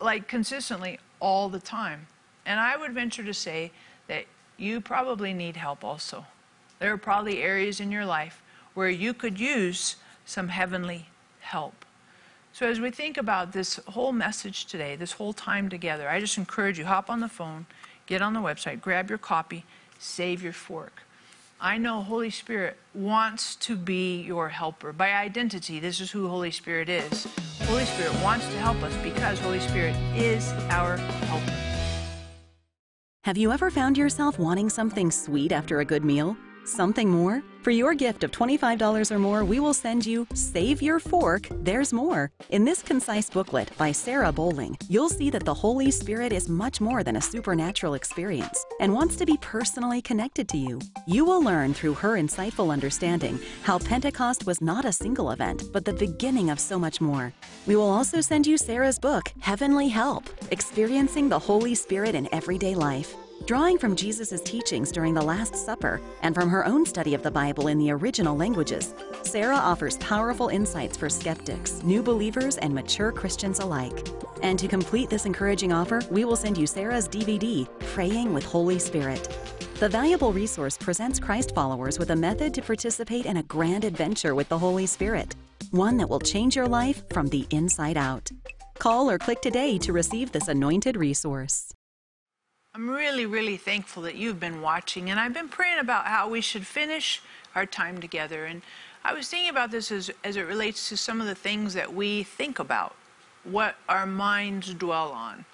like 0.00 0.28
consistently 0.28 1.00
all 1.18 1.48
the 1.48 1.58
time. 1.58 2.06
And 2.46 2.60
I 2.60 2.76
would 2.76 2.92
venture 2.92 3.24
to 3.24 3.34
say 3.34 3.72
that 4.06 4.26
you 4.58 4.80
probably 4.80 5.34
need 5.34 5.56
help 5.56 5.82
also. 5.82 6.24
There 6.78 6.92
are 6.92 6.98
probably 6.98 7.42
areas 7.42 7.80
in 7.80 7.90
your 7.90 8.06
life 8.06 8.44
where 8.74 8.90
you 8.90 9.12
could 9.12 9.40
use 9.40 9.96
some 10.24 10.46
heavenly 10.46 11.08
help. 11.48 11.84
So, 12.52 12.66
as 12.66 12.80
we 12.80 12.90
think 12.90 13.16
about 13.16 13.52
this 13.52 13.76
whole 13.88 14.12
message 14.12 14.66
today, 14.66 14.96
this 14.96 15.12
whole 15.12 15.32
time 15.32 15.68
together, 15.68 16.08
I 16.08 16.20
just 16.20 16.38
encourage 16.38 16.78
you 16.78 16.84
hop 16.84 17.08
on 17.08 17.20
the 17.20 17.28
phone, 17.28 17.66
get 18.06 18.20
on 18.20 18.32
the 18.32 18.40
website, 18.40 18.80
grab 18.80 19.08
your 19.08 19.18
copy, 19.18 19.64
save 19.98 20.42
your 20.42 20.52
fork. 20.52 21.02
I 21.60 21.76
know 21.76 22.02
Holy 22.02 22.30
Spirit 22.30 22.76
wants 22.94 23.56
to 23.56 23.76
be 23.76 24.22
your 24.22 24.48
helper. 24.48 24.92
By 24.92 25.12
identity, 25.12 25.80
this 25.80 26.00
is 26.00 26.10
who 26.10 26.28
Holy 26.28 26.50
Spirit 26.50 26.88
is. 26.88 27.26
Holy 27.62 27.84
Spirit 27.84 28.14
wants 28.22 28.46
to 28.46 28.58
help 28.58 28.80
us 28.82 28.94
because 29.02 29.40
Holy 29.40 29.60
Spirit 29.60 29.96
is 30.14 30.52
our 30.70 30.96
helper. 30.96 31.52
Have 33.24 33.36
you 33.36 33.52
ever 33.52 33.70
found 33.70 33.98
yourself 33.98 34.38
wanting 34.38 34.70
something 34.70 35.10
sweet 35.10 35.52
after 35.52 35.80
a 35.80 35.84
good 35.84 36.04
meal? 36.04 36.36
Something 36.64 37.10
more? 37.10 37.42
For 37.68 37.72
your 37.72 37.92
gift 37.92 38.24
of 38.24 38.30
$25 38.30 39.10
or 39.10 39.18
more, 39.18 39.44
we 39.44 39.60
will 39.60 39.74
send 39.74 40.06
you 40.06 40.26
Save 40.32 40.80
Your 40.80 40.98
Fork, 40.98 41.48
There's 41.50 41.92
More. 41.92 42.30
In 42.48 42.64
this 42.64 42.82
concise 42.82 43.28
booklet 43.28 43.70
by 43.76 43.92
Sarah 43.92 44.32
Bowling, 44.32 44.78
you'll 44.88 45.10
see 45.10 45.28
that 45.28 45.44
the 45.44 45.52
Holy 45.52 45.90
Spirit 45.90 46.32
is 46.32 46.48
much 46.48 46.80
more 46.80 47.04
than 47.04 47.16
a 47.16 47.20
supernatural 47.20 47.92
experience 47.92 48.64
and 48.80 48.94
wants 48.94 49.16
to 49.16 49.26
be 49.26 49.36
personally 49.42 50.00
connected 50.00 50.48
to 50.48 50.56
you. 50.56 50.80
You 51.06 51.26
will 51.26 51.42
learn 51.42 51.74
through 51.74 51.92
her 52.00 52.14
insightful 52.14 52.72
understanding 52.72 53.38
how 53.64 53.78
Pentecost 53.80 54.46
was 54.46 54.62
not 54.62 54.86
a 54.86 54.90
single 55.04 55.32
event, 55.32 55.64
but 55.70 55.84
the 55.84 55.92
beginning 55.92 56.48
of 56.48 56.58
so 56.58 56.78
much 56.78 57.02
more. 57.02 57.34
We 57.66 57.76
will 57.76 57.90
also 57.90 58.22
send 58.22 58.46
you 58.46 58.56
Sarah's 58.56 58.98
book, 58.98 59.30
Heavenly 59.40 59.88
Help 59.88 60.24
Experiencing 60.50 61.28
the 61.28 61.38
Holy 61.38 61.74
Spirit 61.74 62.14
in 62.14 62.32
Everyday 62.32 62.74
Life. 62.74 63.14
Drawing 63.48 63.78
from 63.78 63.96
Jesus' 63.96 64.42
teachings 64.42 64.92
during 64.92 65.14
the 65.14 65.22
Last 65.22 65.56
Supper 65.56 66.02
and 66.20 66.34
from 66.34 66.50
her 66.50 66.66
own 66.66 66.84
study 66.84 67.14
of 67.14 67.22
the 67.22 67.30
Bible 67.30 67.68
in 67.68 67.78
the 67.78 67.90
original 67.90 68.36
languages, 68.36 68.92
Sarah 69.22 69.56
offers 69.56 69.96
powerful 69.96 70.48
insights 70.48 70.98
for 70.98 71.08
skeptics, 71.08 71.82
new 71.82 72.02
believers, 72.02 72.58
and 72.58 72.74
mature 72.74 73.10
Christians 73.10 73.60
alike. 73.60 74.06
And 74.42 74.58
to 74.58 74.68
complete 74.68 75.08
this 75.08 75.24
encouraging 75.24 75.72
offer, 75.72 76.02
we 76.10 76.26
will 76.26 76.36
send 76.36 76.58
you 76.58 76.66
Sarah's 76.66 77.08
DVD, 77.08 77.66
Praying 77.94 78.34
with 78.34 78.44
Holy 78.44 78.78
Spirit. 78.78 79.26
The 79.76 79.88
valuable 79.88 80.34
resource 80.34 80.76
presents 80.76 81.18
Christ 81.18 81.54
followers 81.54 81.98
with 81.98 82.10
a 82.10 82.16
method 82.16 82.52
to 82.52 82.60
participate 82.60 83.24
in 83.24 83.38
a 83.38 83.42
grand 83.44 83.86
adventure 83.86 84.34
with 84.34 84.50
the 84.50 84.58
Holy 84.58 84.84
Spirit, 84.84 85.36
one 85.70 85.96
that 85.96 86.10
will 86.10 86.20
change 86.20 86.54
your 86.54 86.68
life 86.68 87.02
from 87.08 87.28
the 87.28 87.46
inside 87.48 87.96
out. 87.96 88.30
Call 88.78 89.10
or 89.10 89.16
click 89.16 89.40
today 89.40 89.78
to 89.78 89.94
receive 89.94 90.32
this 90.32 90.48
anointed 90.48 90.98
resource. 90.98 91.72
I'm 92.78 92.88
really, 92.88 93.26
really 93.26 93.56
thankful 93.56 94.04
that 94.04 94.14
you've 94.14 94.38
been 94.38 94.60
watching, 94.60 95.10
and 95.10 95.18
I've 95.18 95.34
been 95.34 95.48
praying 95.48 95.80
about 95.80 96.04
how 96.04 96.28
we 96.28 96.40
should 96.40 96.64
finish 96.64 97.20
our 97.56 97.66
time 97.66 98.00
together. 98.00 98.44
And 98.44 98.62
I 99.04 99.14
was 99.14 99.28
thinking 99.28 99.50
about 99.50 99.72
this 99.72 99.90
as, 99.90 100.12
as 100.22 100.36
it 100.36 100.42
relates 100.42 100.88
to 100.90 100.96
some 100.96 101.20
of 101.20 101.26
the 101.26 101.34
things 101.34 101.74
that 101.74 101.92
we 101.92 102.22
think 102.22 102.60
about, 102.60 102.94
what 103.42 103.74
our 103.88 104.06
minds 104.06 104.72
dwell 104.74 105.10
on, 105.10 105.44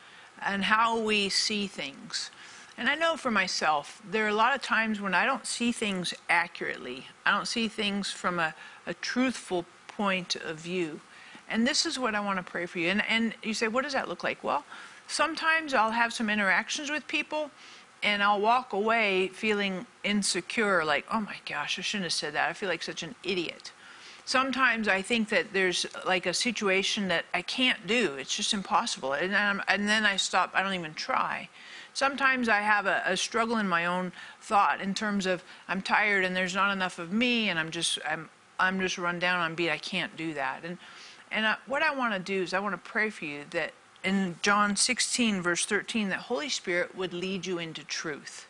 and 0.43 0.65
how 0.65 1.01
we 1.01 1.31
see 1.31 1.67
things. 1.67 2.31
And 2.77 2.91
I 2.91 2.95
know 2.95 3.17
for 3.17 3.31
myself, 3.31 4.03
there 4.11 4.27
are 4.27 4.29
a 4.29 4.35
lot 4.35 4.55
of 4.55 4.61
times 4.61 5.01
when 5.01 5.15
I 5.15 5.25
don't 5.25 5.47
see 5.47 5.73
things 5.73 6.13
accurately. 6.29 7.07
I 7.25 7.31
don't 7.31 7.49
see 7.49 7.69
things 7.69 8.11
from 8.11 8.39
a, 8.39 8.55
a 8.87 8.93
truthful 8.93 9.65
point 9.89 10.37
of 10.37 10.61
view. 10.61 11.01
And 11.49 11.67
this 11.67 11.87
is 11.87 11.99
what 11.99 12.15
I 12.15 12.21
want 12.21 12.37
to 12.37 12.43
pray 12.43 12.67
for 12.67 12.81
you. 12.81 12.91
And, 12.91 13.03
and 13.09 13.33
you 13.43 13.55
say, 13.55 13.69
what 13.69 13.85
does 13.85 13.95
that 13.95 14.11
look 14.11 14.23
like? 14.23 14.45
Well, 14.45 14.63
sometimes 15.07 15.75
I'll 15.75 15.91
have 15.91 16.13
some 16.13 16.31
interactions 16.31 16.91
with 16.91 17.07
people 17.07 17.51
and 18.03 18.23
I'll 18.23 18.41
walk 18.41 18.73
away 18.73 19.29
feeling 19.29 19.87
insecure, 20.05 20.85
like, 20.85 21.07
oh 21.11 21.21
my 21.21 21.37
gosh, 21.47 21.79
I 21.79 21.83
shouldn't 21.83 22.05
have 22.05 22.13
said 22.13 22.35
that. 22.35 22.51
I 22.51 22.53
feel 22.53 22.69
like 22.69 22.83
such 22.83 23.03
an 23.03 23.15
idiot. 23.25 23.73
Sometimes 24.27 24.89
I 24.89 25.03
think 25.03 25.31
that 25.31 25.53
there's 25.53 25.87
like 26.07 26.27
a 26.27 26.35
situation 26.35 27.09
that 27.09 27.25
I 27.35 27.43
can't 27.43 27.87
do, 27.87 28.15
it's 28.15 28.35
just 28.35 28.55
impossible. 28.55 29.15
And 29.15 29.33
then, 29.33 29.63
and 29.69 29.89
then 29.89 30.05
I 30.05 30.17
stop, 30.17 30.51
I 30.55 30.63
don't 30.63 30.75
even 30.75 30.95
try. 30.95 31.49
Sometimes 31.93 32.49
I 32.49 32.61
have 32.61 32.87
a, 32.87 33.03
a, 33.07 33.17
struggle 33.17 33.59
in 33.59 33.69
my 33.69 33.87
own 33.87 34.13
thought 34.41 34.81
in 34.81 34.95
terms 34.95 35.27
of 35.27 35.45
I'm 35.69 35.81
tired 35.81 36.25
and 36.25 36.35
there's 36.35 36.55
not 36.55 36.73
enough 36.73 36.99
of 36.99 37.13
me 37.13 37.51
and 37.51 37.59
I'm 37.59 37.71
just, 37.71 37.99
I'm, 38.09 38.29
I'm 38.59 38.81
just 38.81 38.99
run 38.99 39.19
down 39.19 39.41
on 39.41 39.55
beat. 39.55 39.71
I 39.71 39.79
can't 39.79 40.17
do 40.17 40.35
that. 40.35 40.65
And, 40.65 40.79
and 41.31 41.47
I, 41.47 41.57
what 41.67 41.83
I 41.83 41.95
want 41.95 42.15
to 42.15 42.19
do 42.19 42.43
is 42.43 42.53
I 42.53 42.61
want 42.61 42.73
to 42.73 42.91
pray 42.91 43.11
for 43.11 43.27
you 43.27 43.45
that 43.51 43.73
in 44.05 44.37
John 44.43 44.77
16, 44.77 45.41
verse 45.41 45.65
13, 45.65 46.11
that 46.11 46.19
Holy 46.21 46.51
Spirit 46.51 46.95
would 46.95 47.15
lead 47.15 47.47
you 47.47 47.59
into 47.59 47.83
truth. 47.83 48.47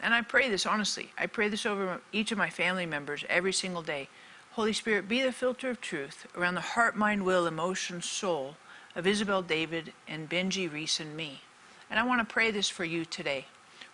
And 0.00 0.14
I 0.14 0.22
pray 0.22 0.48
this 0.48 0.64
honestly. 0.64 1.10
I 1.18 1.26
pray 1.26 1.48
this 1.48 1.66
over 1.66 2.00
each 2.12 2.32
of 2.32 2.38
my 2.38 2.48
family 2.50 2.86
members 2.86 3.24
every 3.28 3.52
single 3.52 3.82
day. 3.82 4.08
Holy 4.52 4.72
Spirit, 4.72 5.08
be 5.08 5.22
the 5.22 5.32
filter 5.32 5.70
of 5.70 5.80
truth 5.80 6.26
around 6.36 6.54
the 6.54 6.60
heart, 6.60 6.96
mind, 6.96 7.24
will, 7.24 7.46
emotion, 7.46 8.00
soul 8.00 8.56
of 8.96 9.06
Isabel 9.06 9.42
David 9.42 9.92
and 10.08 10.28
Benji 10.28 10.72
Reece 10.72 11.00
and 11.00 11.16
me. 11.16 11.42
And 11.90 12.00
I 12.00 12.06
want 12.06 12.26
to 12.26 12.32
pray 12.32 12.50
this 12.50 12.68
for 12.68 12.84
you 12.84 13.04
today. 13.04 13.46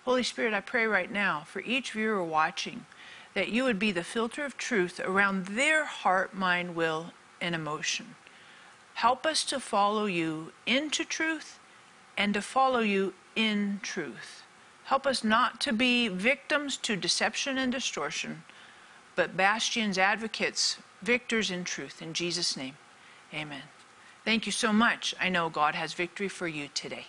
Holy 0.04 0.22
Spirit, 0.22 0.54
I 0.54 0.60
pray 0.60 0.86
right 0.86 1.10
now 1.10 1.42
for 1.46 1.60
each 1.62 1.92
viewer 1.92 2.22
watching 2.22 2.86
that 3.34 3.48
you 3.48 3.64
would 3.64 3.78
be 3.78 3.90
the 3.90 4.04
filter 4.04 4.44
of 4.44 4.56
truth 4.56 5.00
around 5.00 5.46
their 5.46 5.84
heart, 5.84 6.34
mind, 6.34 6.76
will, 6.76 7.12
and 7.40 7.54
emotion. 7.54 8.14
Help 9.04 9.26
us 9.26 9.44
to 9.44 9.60
follow 9.60 10.06
you 10.06 10.50
into 10.64 11.04
truth 11.04 11.60
and 12.16 12.32
to 12.32 12.40
follow 12.40 12.78
you 12.78 13.12
in 13.36 13.78
truth. 13.82 14.44
Help 14.84 15.06
us 15.06 15.22
not 15.22 15.60
to 15.60 15.74
be 15.74 16.08
victims 16.08 16.78
to 16.78 16.96
deception 16.96 17.58
and 17.58 17.70
distortion, 17.70 18.44
but 19.14 19.36
bastions, 19.36 19.98
advocates, 19.98 20.78
victors 21.02 21.50
in 21.50 21.64
truth. 21.64 22.00
In 22.00 22.14
Jesus' 22.14 22.56
name, 22.56 22.78
amen. 23.34 23.64
Thank 24.24 24.46
you 24.46 24.52
so 24.52 24.72
much. 24.72 25.14
I 25.20 25.28
know 25.28 25.50
God 25.50 25.74
has 25.74 25.92
victory 25.92 26.28
for 26.28 26.48
you 26.48 26.68
today. 26.72 27.08